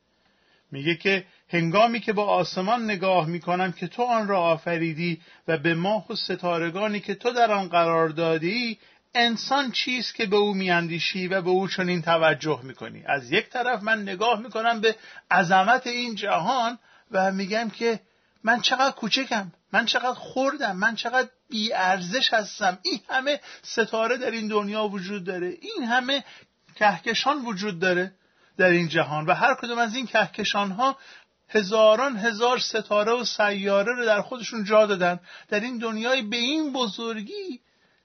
میگه 0.73 0.95
که 0.95 1.25
هنگامی 1.49 2.01
که 2.01 2.13
با 2.13 2.27
آسمان 2.27 2.85
نگاه 2.85 3.27
می‌کنم 3.27 3.73
که 3.73 3.87
تو 3.87 4.03
آن 4.03 4.29
را 4.29 4.41
آفریدی 4.41 5.21
و 5.49 5.59
به 5.59 5.75
ماه 5.75 6.13
و 6.13 6.15
ستارگانی 6.15 7.01
که 7.01 7.15
تو 7.15 7.31
در 7.31 7.53
آن 7.53 7.69
قرار 7.69 8.09
دادی 8.09 8.79
انسان 9.15 9.71
چیست 9.71 10.15
که 10.15 10.27
به 10.27 10.37
او 10.37 10.55
میاندیشی 10.55 11.29
و 11.29 11.43
به 11.43 11.51
او 11.51 11.69
چنین 11.69 12.03
توجه 12.03 12.61
می‌کنی؟ 12.63 13.03
از 13.07 13.33
یک 13.33 13.49
طرف 13.49 13.83
من 13.83 14.03
نگاه 14.03 14.41
می‌کنم 14.41 14.81
به 14.81 14.97
عظمت 15.31 15.87
این 15.87 16.15
جهان 16.15 16.79
و 17.11 17.33
میگم 17.33 17.71
که 17.71 18.01
من 18.45 18.61
چقدر 18.61 18.95
کوچکم 18.95 19.53
من 19.73 19.87
چقدر 19.87 20.15
خوردم 20.15 20.77
من 20.77 20.95
چقدر 20.95 21.29
ارزش 21.75 22.33
هستم. 22.33 22.79
این 22.83 23.01
همه 23.09 23.41
ستاره 23.63 24.17
در 24.17 24.31
این 24.31 24.49
دنیا 24.49 24.85
وجود 24.85 25.25
داره 25.25 25.47
این 25.49 25.85
همه 25.85 26.25
کهکشان 26.75 27.45
وجود 27.45 27.79
داره. 27.79 28.13
در 28.59 28.71
این 28.71 28.89
جهان 28.89 29.27
و 29.27 29.35
هر 29.35 29.55
کدوم 29.55 29.79
از 29.79 29.95
این 29.95 30.07
کهکشان 30.07 30.71
ها 30.71 30.99
هزاران 31.49 32.17
هزار 32.17 32.59
ستاره 32.59 33.13
و 33.13 33.25
سیاره 33.25 33.95
رو 33.95 34.05
در 34.05 34.23
خودشون 34.23 34.65
جا 34.65 34.87
دادن. 34.87 35.21
در 35.49 35.61
این 35.61 35.79
دنیای 35.79 36.23
به 36.23 36.37
این 36.37 36.73
بزرگی 36.73 37.61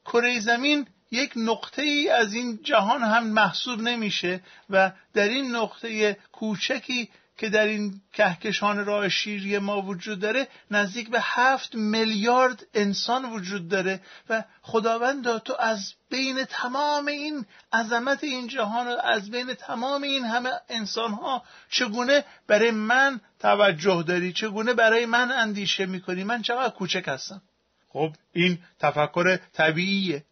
کره 0.06 0.40
زمین 0.40 0.88
یک 1.12 1.34
نقطه 1.36 1.82
ای 1.82 2.10
از 2.10 2.34
این 2.34 2.60
جهان 2.64 3.02
هم 3.02 3.28
محسوب 3.28 3.82
نمیشه 3.82 4.42
و 4.70 4.92
در 5.14 5.28
این 5.28 5.56
نقطه 5.56 6.14
کوچکی 6.32 7.10
که 7.38 7.50
در 7.50 7.66
این 7.66 8.02
کهکشان 8.14 8.86
راه 8.86 9.10
شیری 9.10 9.58
ما 9.58 9.82
وجود 9.82 10.20
داره 10.20 10.48
نزدیک 10.72 11.10
به 11.10 11.20
هفت 11.22 11.76
میلیارد 11.76 12.66
انسان 12.74 13.26
وجود 13.26 13.68
داره 13.70 14.02
و 14.30 14.44
خداوند 14.62 15.38
تو 15.38 15.56
از 15.60 15.94
بین 16.10 16.44
تمام 16.44 17.06
این 17.06 17.46
عظمت 17.74 18.24
این 18.24 18.48
جهان 18.48 18.88
و 18.88 18.98
از 19.04 19.32
بین 19.32 19.54
تمام 19.54 20.04
این 20.04 20.26
همه 20.26 20.50
انسان 20.70 21.12
ها 21.12 21.44
چگونه 21.70 22.26
برای 22.48 22.72
من 22.72 23.22
توجه 23.40 24.04
داری؟ 24.08 24.34
چگونه 24.34 24.74
برای 24.74 25.06
من 25.06 25.32
اندیشه 25.32 25.86
می‌کنی؟ 25.86 26.24
من 26.24 26.42
چقدر 26.42 26.74
کوچک 26.74 27.04
هستم؟ 27.08 27.42
خب 27.90 28.14
این 28.34 28.60
تفکر 28.80 29.40
طبیعیه. 29.54 30.24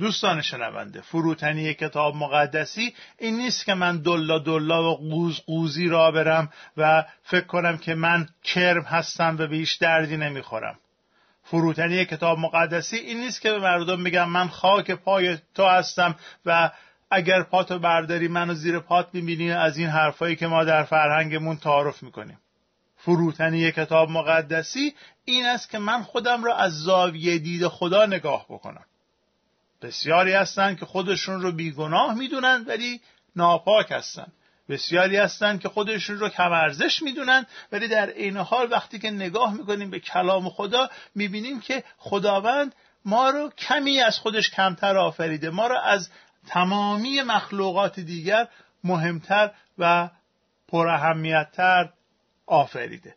دوستان 0.00 0.42
شنونده 0.42 1.00
فروتنی 1.00 1.74
کتاب 1.74 2.16
مقدسی 2.16 2.94
این 3.18 3.36
نیست 3.36 3.66
که 3.66 3.74
من 3.74 3.98
دلا 3.98 4.38
دلا 4.38 4.92
و 4.92 4.96
قوز 4.96 5.40
قوزی 5.40 5.88
را 5.88 6.10
برم 6.10 6.52
و 6.76 7.04
فکر 7.22 7.46
کنم 7.46 7.78
که 7.78 7.94
من 7.94 8.28
کرم 8.44 8.82
هستم 8.82 9.36
و 9.38 9.46
به 9.46 9.56
هیچ 9.56 9.78
دردی 9.78 10.16
نمی‌خورم. 10.16 10.78
فروتنی 11.44 12.04
کتاب 12.04 12.38
مقدسی 12.38 12.96
این 12.96 13.20
نیست 13.20 13.40
که 13.40 13.50
به 13.50 13.58
مردم 13.58 14.00
میگم 14.00 14.28
من 14.28 14.48
خاک 14.48 14.90
پای 14.90 15.38
تو 15.54 15.64
هستم 15.64 16.14
و 16.46 16.70
اگر 17.10 17.42
پاتو 17.42 17.78
برداری 17.78 18.28
منو 18.28 18.54
زیر 18.54 18.78
پات 18.78 19.08
می‌بینی 19.12 19.52
از 19.52 19.78
این 19.78 19.88
حرفایی 19.88 20.36
که 20.36 20.46
ما 20.46 20.64
در 20.64 20.82
فرهنگمون 20.82 21.56
تعارف 21.56 22.02
می‌کنیم. 22.02 22.38
فروتنی 22.96 23.72
کتاب 23.72 24.10
مقدسی 24.10 24.94
این 25.24 25.46
است 25.46 25.70
که 25.70 25.78
من 25.78 26.02
خودم 26.02 26.44
را 26.44 26.56
از 26.56 26.72
زاویه 26.72 27.38
دید 27.38 27.68
خدا 27.68 28.06
نگاه 28.06 28.46
بکنم. 28.48 28.84
بسیاری 29.82 30.32
هستند 30.32 30.78
که 30.78 30.86
خودشون 30.86 31.42
رو 31.42 31.52
بیگناه 31.52 32.14
می‌دونن 32.14 32.64
ولی 32.66 33.00
ناپاک 33.36 33.92
هستند 33.92 34.32
بسیاری 34.68 35.16
هستند 35.16 35.60
که 35.60 35.68
خودشون 35.68 36.18
رو 36.18 36.28
کم 36.28 36.52
ارزش 36.52 37.02
می‌دونن 37.02 37.46
ولی 37.72 37.88
در 37.88 38.10
عین 38.10 38.36
حال 38.36 38.72
وقتی 38.72 38.98
که 38.98 39.10
نگاه 39.10 39.54
می‌کنیم 39.54 39.90
به 39.90 40.00
کلام 40.00 40.48
خدا 40.48 40.90
می‌بینیم 41.14 41.60
که 41.60 41.84
خداوند 41.98 42.74
ما 43.04 43.30
رو 43.30 43.50
کمی 43.50 44.00
از 44.00 44.18
خودش 44.18 44.50
کمتر 44.50 44.96
آفریده. 44.96 45.50
ما 45.50 45.66
رو 45.66 45.78
از 45.78 46.10
تمامی 46.46 47.22
مخلوقات 47.22 48.00
دیگر 48.00 48.48
مهمتر 48.84 49.50
و 49.78 50.10
پراهمیتتر 50.68 51.92
آفریده. 52.46 53.14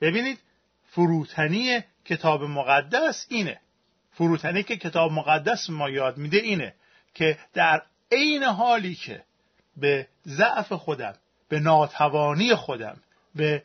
ببینید 0.00 0.38
فروتنی 0.90 1.80
کتاب 2.04 2.42
مقدس 2.42 3.26
اینه. 3.28 3.60
فروتنی 4.12 4.62
که 4.62 4.76
کتاب 4.76 5.12
مقدس 5.12 5.70
ما 5.70 5.90
یاد 5.90 6.16
میده 6.18 6.36
اینه 6.36 6.74
که 7.14 7.38
در 7.54 7.82
عین 8.12 8.42
حالی 8.42 8.94
که 8.94 9.22
به 9.76 10.06
ضعف 10.26 10.72
خودم 10.72 11.14
به 11.48 11.60
ناتوانی 11.60 12.54
خودم 12.54 12.96
به 13.34 13.62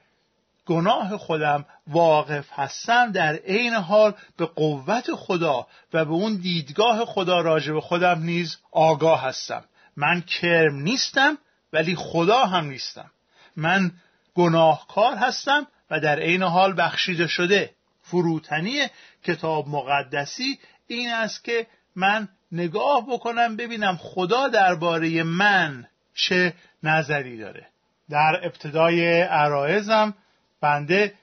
گناه 0.67 1.17
خودم 1.17 1.65
واقف 1.87 2.45
هستم 2.51 3.11
در 3.11 3.35
عین 3.35 3.73
حال 3.73 4.13
به 4.37 4.45
قوت 4.45 5.15
خدا 5.15 5.67
و 5.93 6.05
به 6.05 6.11
اون 6.11 6.35
دیدگاه 6.35 7.05
خدا 7.05 7.41
راجع 7.41 7.73
به 7.73 7.81
خودم 7.81 8.19
نیز 8.19 8.57
آگاه 8.71 9.23
هستم. 9.23 9.63
من 9.97 10.21
کرم 10.21 10.75
نیستم 10.75 11.37
ولی 11.73 11.95
خدا 11.95 12.45
هم 12.45 12.65
نیستم. 12.65 13.11
من 13.55 13.91
گناهکار 14.35 15.15
هستم 15.15 15.67
و 15.91 15.99
در 15.99 16.19
عین 16.19 16.43
حال 16.43 16.73
بخشیده 16.77 17.27
شده. 17.27 17.69
فروتنی 18.11 18.87
کتاب 19.23 19.67
مقدسی 19.67 20.59
این 20.87 21.09
است 21.09 21.43
که 21.43 21.67
من 21.95 22.27
نگاه 22.51 23.05
بکنم 23.09 23.55
ببینم 23.55 23.97
خدا 24.01 24.47
درباره 24.47 25.23
من 25.23 25.87
چه 26.13 26.53
نظری 26.83 27.37
داره. 27.37 27.67
در 28.09 28.41
ابتدای 28.43 29.21
عرایزم 29.21 30.13
بنده 30.61 31.13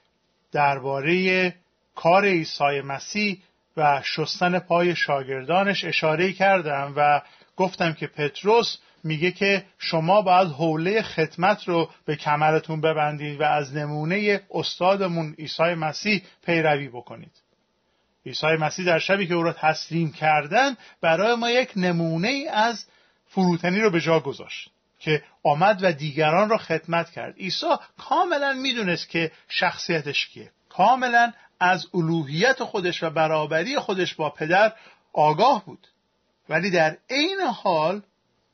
درباره 0.52 1.54
کار 1.94 2.24
عیسی 2.24 2.80
مسیح 2.84 3.42
و 3.76 4.02
شستن 4.04 4.58
پای 4.58 4.96
شاگردانش 4.96 5.84
اشاره 5.84 6.32
کردم 6.32 6.92
و 6.96 7.22
گفتم 7.56 7.92
که 7.92 8.06
پتروس 8.06 8.76
میگه 9.04 9.30
که 9.30 9.64
شما 9.78 10.22
باید 10.22 10.48
حوله 10.48 11.02
خدمت 11.02 11.68
رو 11.68 11.90
به 12.04 12.16
کمرتون 12.16 12.80
ببندید 12.80 13.40
و 13.40 13.44
از 13.44 13.76
نمونه 13.76 14.40
استادمون 14.50 15.34
عیسی 15.38 15.62
مسیح 15.62 16.22
پیروی 16.46 16.88
بکنید. 16.88 17.32
عیسی 18.26 18.46
مسیح 18.46 18.86
در 18.86 18.98
شبی 18.98 19.26
که 19.26 19.34
او 19.34 19.42
را 19.42 19.52
تسلیم 19.52 20.12
کردن 20.12 20.76
برای 21.00 21.34
ما 21.34 21.50
یک 21.50 21.72
نمونه 21.76 22.44
از 22.52 22.86
فروتنی 23.26 23.80
رو 23.80 23.90
به 23.90 24.00
جا 24.00 24.20
گذاشت 24.20 24.70
که 24.98 25.22
آمد 25.42 25.78
و 25.82 25.92
دیگران 25.92 26.48
را 26.48 26.58
خدمت 26.58 27.10
کرد. 27.10 27.36
عیسی 27.36 27.66
کاملا 27.98 28.52
می‌دونست 28.52 29.08
که 29.08 29.32
شخصیتش 29.48 30.26
کیه. 30.26 30.50
کاملا 30.68 31.32
از 31.60 31.86
الوهیت 31.94 32.64
خودش 32.64 33.02
و 33.02 33.10
برابری 33.10 33.78
خودش 33.78 34.14
با 34.14 34.30
پدر 34.30 34.72
آگاه 35.12 35.64
بود. 35.64 35.88
ولی 36.48 36.70
در 36.70 36.96
عین 37.10 37.40
حال 37.40 38.02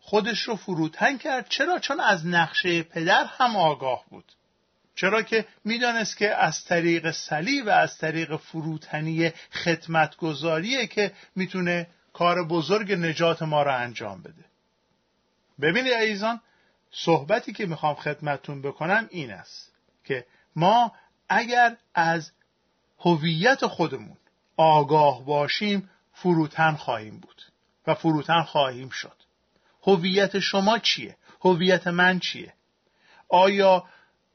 خودش 0.00 0.40
رو 0.40 0.56
فروتن 0.56 1.18
کرد. 1.18 1.48
چرا؟ 1.48 1.78
چون 1.78 2.00
از 2.00 2.26
نقشه 2.26 2.82
پدر 2.82 3.24
هم 3.24 3.56
آگاه 3.56 4.04
بود. 4.10 4.32
چرا 4.94 5.22
که 5.22 5.46
می‌دانست 5.64 6.16
که 6.16 6.34
از 6.34 6.64
طریق 6.64 7.10
سلی 7.10 7.62
و 7.62 7.70
از 7.70 7.98
طریق 7.98 8.36
فروتنی 8.36 9.32
خدمتگذاریه 9.52 10.86
که 10.86 11.12
می‌تونه 11.36 11.86
کار 12.12 12.48
بزرگ 12.48 12.92
نجات 12.92 13.42
ما 13.42 13.62
را 13.62 13.76
انجام 13.76 14.22
بده. 14.22 14.44
ببینید 15.60 15.92
عزیزان 15.92 16.40
صحبتی 16.90 17.52
که 17.52 17.66
می‌خوام 17.66 17.94
خدمتتون 17.94 18.62
بکنم 18.62 19.08
این 19.10 19.30
است 19.30 19.72
که 20.04 20.26
ما 20.56 20.92
اگر 21.28 21.76
از 21.94 22.32
هویت 22.98 23.66
خودمون 23.66 24.16
آگاه 24.56 25.24
باشیم 25.24 25.90
فروتن 26.12 26.74
خواهیم 26.74 27.18
بود 27.18 27.42
و 27.86 27.94
فروتن 27.94 28.42
خواهیم 28.42 28.88
شد. 28.88 29.19
هویت 29.82 30.38
شما 30.38 30.78
چیه؟ 30.78 31.16
هویت 31.40 31.86
من 31.86 32.18
چیه؟ 32.18 32.52
آیا 33.28 33.84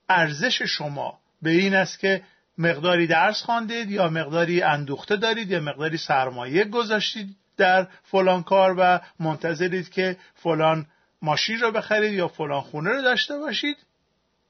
ارزش 0.10 0.62
شما 0.62 1.20
به 1.42 1.50
این 1.50 1.76
است 1.76 2.00
که 2.00 2.24
مقداری 2.58 3.08
درس 3.08 3.42
خواندید 3.42 3.92
یا 3.92 4.10
مقداری 4.10 4.62
اندوخته 4.62 5.16
دارید 5.16 5.52
یا 5.52 5.60
مقداری 5.60 5.98
سرمایه 5.98 6.64
گذاشتید 6.64 7.36
در 7.58 7.88
فلان 8.04 8.44
کار 8.44 8.76
و 8.78 9.00
منتظرید 9.20 9.90
که 9.90 10.18
فلان 10.36 10.88
ماشین 11.22 11.60
را 11.60 11.72
بخرید 11.72 12.14
یا 12.14 12.28
فلان 12.28 12.62
خونه 12.62 12.90
رو 12.90 13.02
داشته 13.02 13.38
باشید؟ 13.38 13.78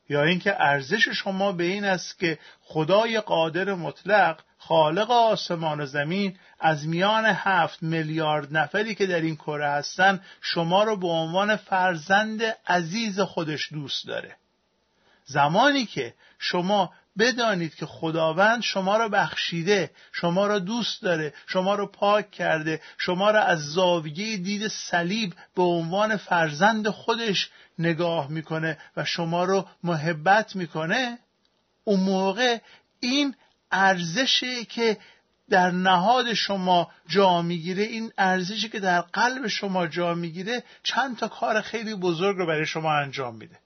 یا 0.09 0.23
اینکه 0.23 0.55
ارزش 0.61 1.09
شما 1.09 1.51
به 1.51 1.63
این 1.63 1.85
است 1.85 2.19
که 2.19 2.39
خدای 2.61 3.19
قادر 3.19 3.73
مطلق 3.73 4.39
خالق 4.57 5.11
آسمان 5.11 5.81
و 5.81 5.85
زمین 5.85 6.37
از 6.59 6.87
میان 6.87 7.25
هفت 7.25 7.83
میلیارد 7.83 8.57
نفری 8.57 8.95
که 8.95 9.05
در 9.05 9.21
این 9.21 9.35
کره 9.35 9.69
هستن 9.69 10.21
شما 10.41 10.83
رو 10.83 10.97
به 10.97 11.07
عنوان 11.07 11.55
فرزند 11.55 12.41
عزیز 12.67 13.19
خودش 13.19 13.73
دوست 13.73 14.07
داره. 14.07 14.35
زمانی 15.25 15.85
که 15.85 16.13
شما 16.39 16.93
بدانید 17.17 17.75
که 17.75 17.85
خداوند 17.85 18.61
شما 18.61 18.97
را 18.97 19.09
بخشیده 19.09 19.91
شما 20.11 20.47
را 20.47 20.59
دوست 20.59 21.01
داره 21.01 21.33
شما 21.47 21.75
را 21.75 21.85
پاک 21.85 22.31
کرده 22.31 22.81
شما 22.97 23.31
را 23.31 23.43
از 23.43 23.59
زاویه 23.59 24.37
دید 24.37 24.67
صلیب 24.67 25.33
به 25.55 25.63
عنوان 25.63 26.17
فرزند 26.17 26.89
خودش 26.89 27.49
نگاه 27.79 28.27
می‌کنه 28.31 28.77
و 28.97 29.05
شما 29.05 29.43
رو 29.43 29.67
محبت 29.83 30.55
می‌کنه 30.55 31.19
اون 31.83 31.99
موقع 31.99 32.57
این 32.99 33.35
ارزشی 33.71 34.65
که 34.65 34.97
در 35.49 35.71
نهاد 35.71 36.33
شما 36.33 36.91
جا 37.07 37.41
می‌گیره 37.41 37.83
این 37.83 38.11
ارزشی 38.17 38.69
که 38.69 38.79
در 38.79 39.01
قلب 39.01 39.47
شما 39.47 39.87
جا 39.87 40.13
می‌گیره 40.13 40.63
چند 40.83 41.17
تا 41.17 41.27
کار 41.27 41.61
خیلی 41.61 41.95
بزرگ 41.95 42.37
رو 42.37 42.45
برای 42.45 42.65
شما 42.65 42.93
انجام 42.93 43.35
میده. 43.35 43.59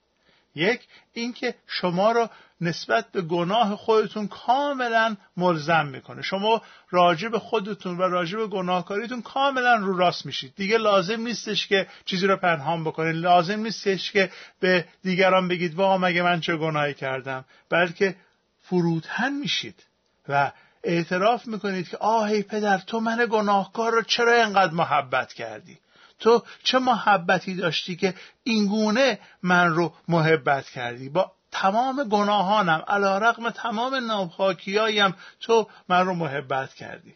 یک 0.55 0.81
اینکه 1.13 1.55
شما 1.67 2.11
رو 2.11 2.29
نسبت 2.61 3.11
به 3.11 3.21
گناه 3.21 3.75
خودتون 3.75 4.27
کاملا 4.27 5.15
ملزم 5.37 5.85
می‌کنه. 5.85 6.21
شما 6.21 6.61
راجع 6.89 7.27
به 7.27 7.39
خودتون 7.39 7.97
و 7.97 8.01
راجع 8.01 8.37
به 8.37 8.47
گناهکاریتون 8.47 9.21
کاملا 9.21 9.75
رو 9.75 9.97
راست 9.97 10.25
میشید. 10.25 10.53
دیگه 10.55 10.77
لازم 10.77 11.21
نیستش 11.21 11.67
که 11.67 11.87
چیزی 12.05 12.27
رو 12.27 12.37
پنهان 12.37 12.83
بکنید. 12.83 13.15
لازم 13.15 13.59
نیستش 13.59 14.11
که 14.11 14.31
به 14.59 14.85
دیگران 15.03 15.47
بگید 15.47 15.75
وا 15.75 15.97
مگه 15.97 16.21
من 16.21 16.41
چه 16.41 16.57
گناهی 16.57 16.93
کردم؟ 16.93 17.45
بلکه 17.69 18.15
فروتن 18.61 19.33
میشید. 19.33 19.83
و 20.29 20.51
اعتراف 20.83 21.47
می‌کنید 21.47 21.89
که 21.89 21.97
آه 21.97 22.29
ای 22.29 22.43
پدر 22.43 22.77
تو 22.77 22.99
من 22.99 23.27
گناهکار 23.31 23.91
رو 23.91 24.01
چرا 24.01 24.33
اینقدر 24.33 24.73
محبت 24.73 25.33
کردی؟ 25.33 25.79
تو 26.19 26.43
چه 26.63 26.79
محبتی 26.79 27.55
داشتی 27.55 27.95
که 27.95 28.13
اینگونه 28.43 29.19
من 29.43 29.69
رو 29.69 29.93
محبت 30.07 30.69
کردی؟ 30.69 31.09
با 31.09 31.31
تمام 31.51 32.03
گناهانم 32.03 32.83
علا 32.87 33.17
رقم 33.17 33.49
تمام 33.49 33.95
ناپاکیایم 33.95 35.15
تو 35.39 35.67
من 35.89 36.05
رو 36.05 36.13
محبت 36.13 36.73
کردی. 36.73 37.15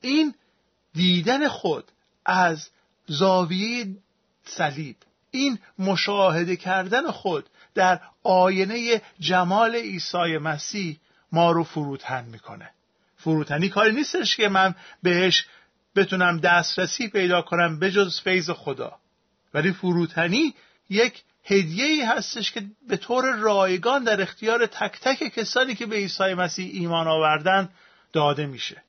این 0.00 0.34
دیدن 0.94 1.48
خود 1.48 1.84
از 2.26 2.68
زاویه 3.06 3.86
صلیب 4.44 4.96
این 5.30 5.58
مشاهده 5.78 6.56
کردن 6.56 7.10
خود 7.10 7.48
در 7.74 8.00
آینه 8.22 9.02
جمال 9.20 9.76
عیسی 9.76 10.38
مسیح 10.38 11.00
ما 11.32 11.52
رو 11.52 11.64
فروتن 11.64 12.24
می‌کنه. 12.24 12.70
فروتنی 13.16 13.68
کاری 13.68 13.92
نیستش 13.92 14.36
که 14.36 14.48
من 14.48 14.74
بهش 15.02 15.46
بتونم 15.96 16.38
دسترسی 16.38 17.08
پیدا 17.08 17.42
کنم 17.42 17.78
بجز 17.78 18.20
فیض 18.20 18.50
خدا. 18.50 18.92
ولی 19.54 19.72
فروتنی 19.72 20.54
یک 20.90 21.22
هدیه 21.44 21.84
ای 21.84 22.02
هستش 22.02 22.52
که 22.52 22.62
به 22.88 22.96
طور 22.96 23.36
رایگان 23.36 24.04
در 24.04 24.22
اختیار 24.22 24.66
تک 24.66 25.00
تک 25.00 25.34
کسانی 25.34 25.74
که 25.74 25.86
به 25.86 25.96
عیسی 25.96 26.34
مسیح 26.34 26.70
ایمان 26.72 27.08
آوردن 27.08 27.68
داده 28.12 28.46
میشه. 28.46 28.82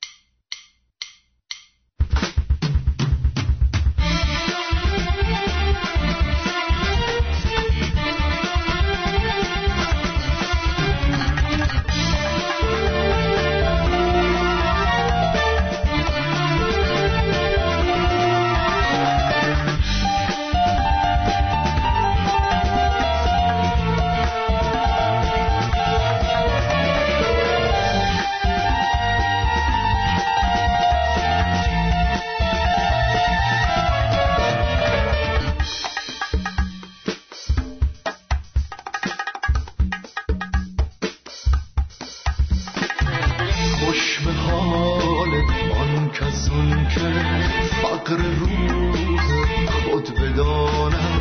فقر 48.04 48.16
روز 48.16 48.96
خود 49.84 50.20
بدانم 50.20 51.20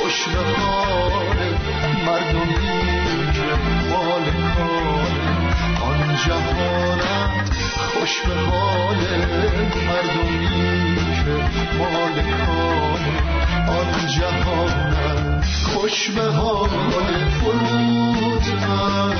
خوش 0.00 0.24
به 0.28 0.42
مردمی 2.06 2.54
که 3.32 3.42
مال 3.90 4.24
کار. 4.56 5.10
آن 5.82 6.16
جهانم 6.26 7.30
خوش 8.00 8.20
به 8.20 8.34
مردمی 9.86 10.96
که 11.24 11.34
مال 11.78 12.16
کار. 12.46 13.00
آن 13.68 14.06
جهانم 14.06 15.40
خوش 15.64 16.10
به 16.10 16.22
حال 16.22 16.70
فرود 17.40 18.46
من 18.68 19.14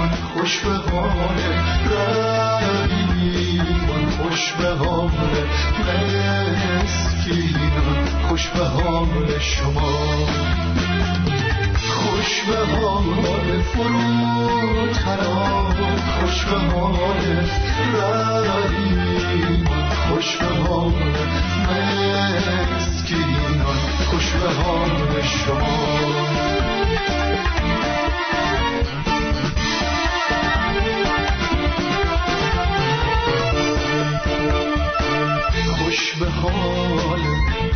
فروتن 0.00 0.10
خوش 0.34 0.58
به 0.58 0.70
حال 0.70 1.38
رقیبان 2.80 4.04
خوش 4.10 4.52
به 4.52 4.68
حال 4.68 5.10
مسکینان 6.82 8.06
خوش 8.28 8.48
به 8.48 8.64
حال 8.64 9.38
شما. 9.38 10.26
خوش 11.88 12.42
به 12.48 12.56
حال 12.76 13.62
فروتنان 13.74 15.16
خوش 16.20 16.44
به 16.44 16.58
حال 16.58 17.24
رقیبان 17.94 19.88
خوش 20.14 20.36
به 20.36 20.46
حال 20.46 20.92
مسکینان 22.76 23.78
خوش 24.10 24.26
به 24.30 24.48
حال 24.48 25.22
شما. 25.22 26.00
خوش 35.90 36.14
به 36.20 36.26
حال 36.30 37.20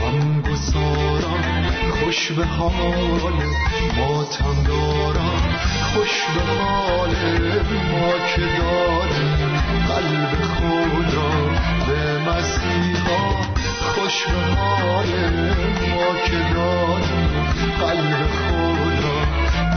غمگساران 0.00 1.66
خوش 2.00 2.32
به 2.32 2.44
حال 2.44 3.32
ماتم 3.96 4.62
داران 4.66 5.42
خوش 5.94 6.24
به 6.34 6.62
حال 6.62 7.10
ما 7.92 8.12
که 8.34 8.40
داریم 8.58 9.62
قلب 9.88 10.32
خود 10.54 11.14
را 11.14 11.30
به 11.86 12.18
مسیحا 12.18 13.30
خوش 13.94 14.24
به 14.26 14.54
حال 14.56 15.06
ما 15.90 16.20
که 16.24 16.38
داریم 16.54 17.44
قلب 17.80 18.28
خود 18.30 19.04
را 19.04 19.20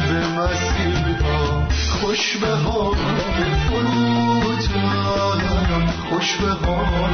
به 0.08 0.28
مسیحا. 0.28 1.07
خوش 2.08 2.38
به 2.38 2.48
حال 2.48 2.96
فروتان 3.70 5.42
خوش 6.10 6.36
به 6.36 6.48
حال 6.48 7.14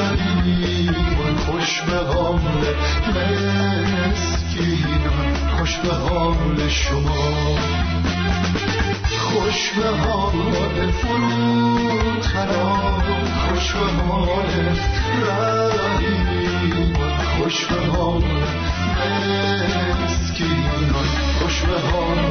رقیبان 0.00 1.36
خوش 1.46 1.80
به 1.80 1.96
حال 1.96 2.40
مسکینان 4.08 5.34
خوش 5.58 5.76
به 5.76 5.94
حال 5.94 6.68
شما. 6.68 7.58
خوش 9.18 9.70
به 9.70 9.88
حال 9.88 10.90
فروتنان 11.02 12.44
خوش 13.48 13.66
به 13.72 13.86
حال 14.02 14.50
رقیبان 15.28 17.16
خوش 17.38 17.64
به 17.64 17.80
حال 17.96 18.24
مسکینان 20.04 21.08
خوش 21.38 21.56
به 21.60 21.78
حال 21.80 22.29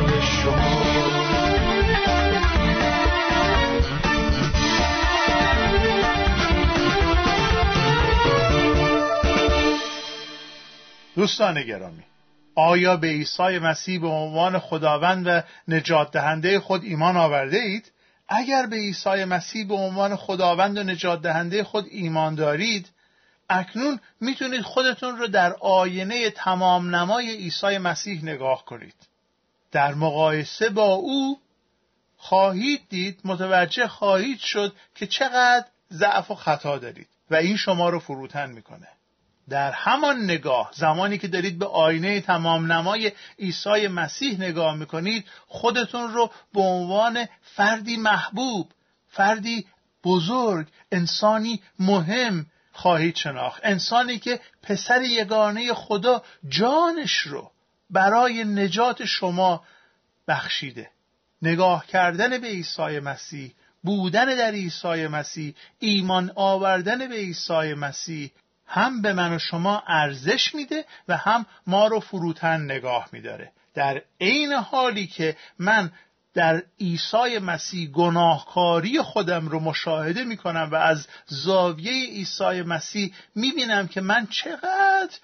دوستان 11.20 11.64
گرامی 11.64 12.04
آیا 12.56 12.98
به 12.98 13.08
عیسی 13.08 13.60
مسیح 13.60 14.02
به 14.02 14.08
عنوان 14.08 14.60
خداوند 14.60 15.28
و 15.28 15.42
نجات 15.68 16.12
دهنده 16.12 16.60
خود 16.60 16.84
ایمان 16.84 17.18
آورده 17.18 17.58
اید؟ 17.58 17.92
اگر 18.28 18.66
به 18.66 18.76
عیسی 18.76 19.26
مسیح 19.26 19.68
به 19.68 19.74
عنوان 19.74 20.16
خداوند 20.16 20.78
و 20.78 20.84
نجات 20.84 21.22
دهنده 21.22 21.64
خود 21.64 21.86
ایمان 21.92 22.36
دارید 22.36 22.90
اکنون 23.50 24.00
می‌تونید 24.22 24.62
خودتون 24.62 25.18
رو 25.18 25.28
در 25.28 25.54
آینه 25.62 26.30
تمام 26.30 26.96
نمای 26.96 27.36
عیسی 27.36 27.78
مسیح 27.78 28.24
نگاه 28.24 28.66
کنید 28.66 28.96
در 29.72 29.94
مقایسه 29.94 30.70
با 30.70 30.94
او 30.94 31.40
خواهید 32.18 32.82
دید 32.90 33.20
متوجه 33.24 33.88
خواهید 33.88 34.40
شد 34.40 34.74
که 34.96 35.08
چقدر 35.08 35.66
ضعف 35.92 36.32
و 36.32 36.36
خطا 36.36 36.78
دارید 36.78 37.08
و 37.32 37.36
این 37.36 37.58
شما 37.58 37.90
رو 37.90 38.00
فروتن 38.00 38.52
می‌کنه 38.52 38.88
در 39.50 39.72
همان 39.72 40.24
نگاه 40.24 40.72
زمانی 40.74 41.18
که 41.18 41.28
دارید 41.28 41.60
به 41.60 41.66
آینه 41.66 42.22
تمام 42.22 42.72
نمای 42.72 43.12
عیسی 43.40 43.88
مسیح 43.88 44.40
نگاه 44.40 44.76
می‌کنید 44.76 45.26
خودتون 45.48 46.14
رو 46.14 46.32
به 46.54 46.62
عنوان 46.62 47.28
فردی 47.42 47.98
محبوب 47.98 48.72
فردی 49.08 49.66
بزرگ 50.04 50.68
انسانی 50.92 51.62
مهم 51.80 52.46
خواهید 52.72 53.16
شناخت. 53.16 53.62
انسانی 53.64 54.20
که 54.20 54.40
پسر 54.64 55.02
یگانه 55.02 55.74
خدا 55.74 56.24
جانش 56.50 57.18
رو 57.18 57.52
برای 57.90 58.44
نجات 58.44 59.06
شما 59.06 59.64
بخشیده. 60.28 60.90
نگاه 61.42 61.86
کردن 61.88 62.38
به 62.38 62.48
عیسی 62.48 63.00
مسیح 63.00 63.54
بودن 63.84 64.26
در 64.26 64.52
عیسی 64.52 65.08
مسیح 65.08 65.56
ایمان 65.80 66.32
آوردن 66.36 67.08
به 67.08 67.16
عیسی 67.16 67.74
مسیح 67.74 68.32
هم 68.70 69.02
به 69.02 69.14
من 69.14 69.36
و 69.36 69.40
شما 69.40 69.84
ارزش 69.88 70.56
میده 70.56 70.86
و 71.08 71.18
هم 71.18 71.46
ما 71.68 71.88
رو 71.88 72.00
فروتن 72.00 72.62
نگاه 72.62 73.10
میداره. 73.12 73.52
در 73.74 74.02
عین 74.22 74.54
حالی 74.54 75.08
که 75.08 75.38
من 75.60 75.92
در 76.34 76.64
عیسی 76.80 77.40
مسیح 77.42 77.90
گناهکاری 77.90 79.02
خودم 79.02 79.48
رو 79.48 79.60
مشاهده 79.60 80.24
می‌کنم 80.24 80.70
و 80.72 80.76
از 80.76 81.08
زاویه 81.28 82.10
عیسی 82.10 82.62
مسیح 82.62 83.14
می‌بینم 83.36 83.88
که 83.88 84.02
من 84.02 84.28
چقدر 84.28 85.18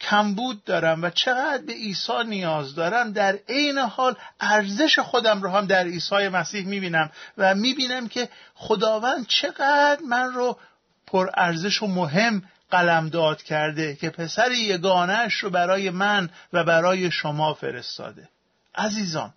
کمبود 0.00 0.64
دارم 0.64 1.02
و 1.02 1.10
چقدر 1.10 1.62
به 1.66 1.72
عیسی 1.72 2.24
نیاز 2.26 2.74
دارم 2.74 3.12
در 3.12 3.38
عین 3.48 3.78
حال 3.78 4.16
ارزش 4.40 4.98
خودم 4.98 5.42
رو 5.42 5.50
هم 5.50 5.66
در 5.66 5.84
عیسی 5.84 6.28
مسیح 6.28 6.66
می‌بینم 6.66 7.10
و 7.38 7.54
می‌بینم 7.54 8.08
که 8.08 8.28
خداوند 8.54 9.26
چقدر 9.26 10.00
من 10.08 10.32
رو 10.32 10.58
پر 11.06 11.30
ارزش 11.34 11.82
و 11.82 11.86
مهم 11.86 12.42
قلمداد 12.72 13.42
کرده 13.42 13.96
که 13.96 14.10
پسر 14.10 14.50
یگانش 14.52 15.34
رو 15.34 15.50
برای 15.50 15.90
من 15.90 16.30
و 16.52 16.64
برای 16.64 17.10
شما 17.10 17.54
فرستاده. 17.54 18.28
عزیزان 18.74 19.34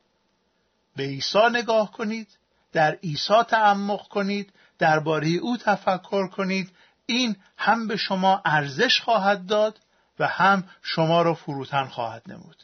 به 0.96 1.04
عیسی 1.04 1.50
نگاه 1.52 1.92
کنید 1.92 2.28
در 2.74 2.92
عیسی 2.92 3.44
تعمق 3.48 4.08
کنید 4.08 4.54
درباره 4.80 5.28
او 5.28 5.58
تفکر 5.58 6.28
کنید. 6.28 6.72
این 7.06 7.36
هم 7.58 7.88
به 7.88 7.98
شما 7.98 8.42
ارزش 8.46 9.02
خواهد 9.02 9.46
داد 9.46 9.80
و 10.20 10.28
هم 10.28 10.64
شما 10.82 11.22
را 11.22 11.34
فروتن 11.34 11.86
خواهد 11.86 12.24
نمود. 12.28 12.64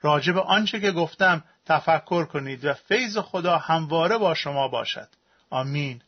راجع 0.00 0.32
به 0.32 0.40
آنچه 0.40 0.80
که 0.80 0.92
گفتم 0.92 1.44
تفکر 1.66 2.24
کنید 2.24 2.64
و 2.64 2.74
فیض 2.74 3.18
خدا 3.18 3.58
همواره 3.58 4.18
با 4.18 4.34
شما 4.34 4.68
باشد. 4.68 5.08
آمین. 5.50 6.02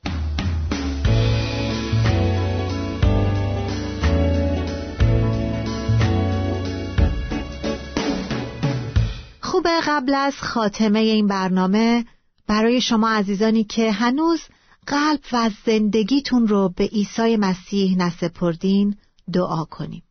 قبل 10.01 10.15
از 10.15 10.35
خاتمه 10.35 10.99
این 10.99 11.27
برنامه 11.27 12.05
برای 12.47 12.81
شما 12.81 13.09
عزیزانی 13.09 13.65
که 13.65 13.93
هنوز 13.93 14.41
قلب 14.87 15.21
و 15.33 15.51
زندگیتون 15.67 16.49
رو 16.49 16.73
به 16.77 16.85
عیسی 16.85 17.37
مسیح 17.37 17.97
نسپردین 17.99 18.97
دعا 19.33 19.65
کنیم. 19.65 20.03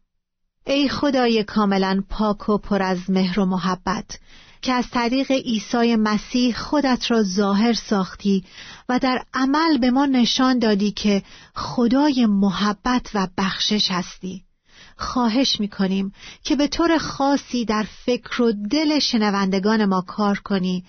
ای 0.66 0.90
خدای 0.90 1.44
کاملا 1.44 2.04
پاک 2.10 2.50
و 2.50 2.58
پر 2.58 2.82
از 2.82 3.10
مهر 3.10 3.40
و 3.40 3.46
محبت 3.46 4.20
که 4.62 4.74
از 4.74 4.86
طریق 4.92 5.32
عیسی 5.32 5.96
مسیح 5.96 6.56
خودت 6.56 7.12
را 7.12 7.24
ظاهر 7.24 7.74
ساختی 7.74 8.44
و 8.90 9.00
در 9.00 9.24
عمل 9.34 9.78
به 9.78 9.92
ما 9.92 10.06
نشان 10.06 10.60
دادی 10.60 10.92
که 10.92 11.24
خدای 11.56 12.26
محبت 12.26 13.10
و 13.14 13.28
بخشش 13.38 13.92
هستی. 13.92 14.44
خواهش 15.00 15.60
می‌کنیم 15.60 16.14
که 16.44 16.56
به 16.56 16.68
طور 16.68 16.98
خاصی 16.98 17.66
در 17.66 17.86
فکر 18.06 18.42
و 18.42 18.52
دل 18.72 19.00
شنوندگان 19.00 19.86
ما 19.86 20.02
کار 20.02 20.40
کنی 20.40 20.84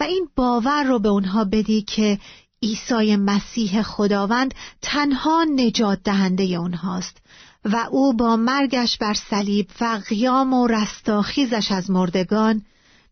و 0.00 0.02
این 0.02 0.28
باور 0.36 0.84
رو 0.84 0.98
به 0.98 1.08
اونها 1.08 1.44
بدی 1.44 1.82
که 1.82 2.18
عیسی 2.62 3.16
مسیح 3.16 3.82
خداوند 3.82 4.54
تنها 4.82 5.44
نجات 5.56 5.98
دهنده 6.04 6.42
اونهاست 6.44 7.16
و 7.64 7.76
او 7.90 8.12
با 8.12 8.36
مرگش 8.36 8.98
بر 8.98 9.14
صلیب 9.14 9.70
و 9.80 10.00
قیام 10.08 10.52
و 10.52 10.66
رستاخیزش 10.66 11.72
از 11.72 11.90
مردگان 11.90 12.62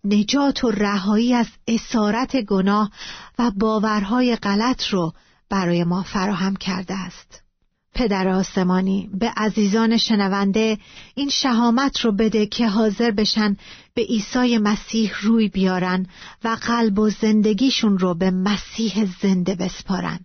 نجات 0.05 0.65
و 0.65 0.71
رهایی 0.71 1.35
از 1.35 1.47
اسارت 1.69 2.37
گناه 2.37 2.91
و 3.39 3.51
باورهای 3.51 4.37
غلط 4.37 4.87
رو 4.87 5.13
برای 5.51 5.85
ما 5.85 6.03
فراهم 6.03 6.57
کرده 6.57 6.95
است. 6.95 7.44
پدر 7.95 8.29
آسمانی 8.29 9.11
به 9.15 9.33
عزیزان 9.37 9.97
شنونده 9.97 10.79
این 11.15 11.29
شهامت 11.29 12.01
رو 12.01 12.13
بده 12.13 12.47
که 12.47 12.69
حاضر 12.69 13.11
بشن 13.11 13.57
به 13.95 14.03
عیسی 14.03 14.59
مسیح 14.59 15.13
روی 15.23 15.49
بیارن 15.49 16.07
و 16.45 16.57
قلب 16.63 16.99
و 16.99 17.11
زندگیشون 17.11 17.99
رو 17.99 18.15
به 18.15 18.31
مسیح 18.31 19.09
زنده 19.23 19.55
بسپارن. 19.55 20.21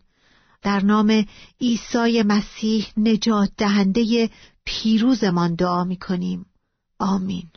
در 0.62 0.84
نام 0.84 1.26
عیسی 1.62 2.24
مسیح 2.24 2.88
نجات 2.98 3.50
دهنده 3.58 4.30
پیروزمان 4.66 5.56
دعا 5.56 5.84
می 5.84 5.98
کنیم 5.98 6.46
آمین. 7.00 7.50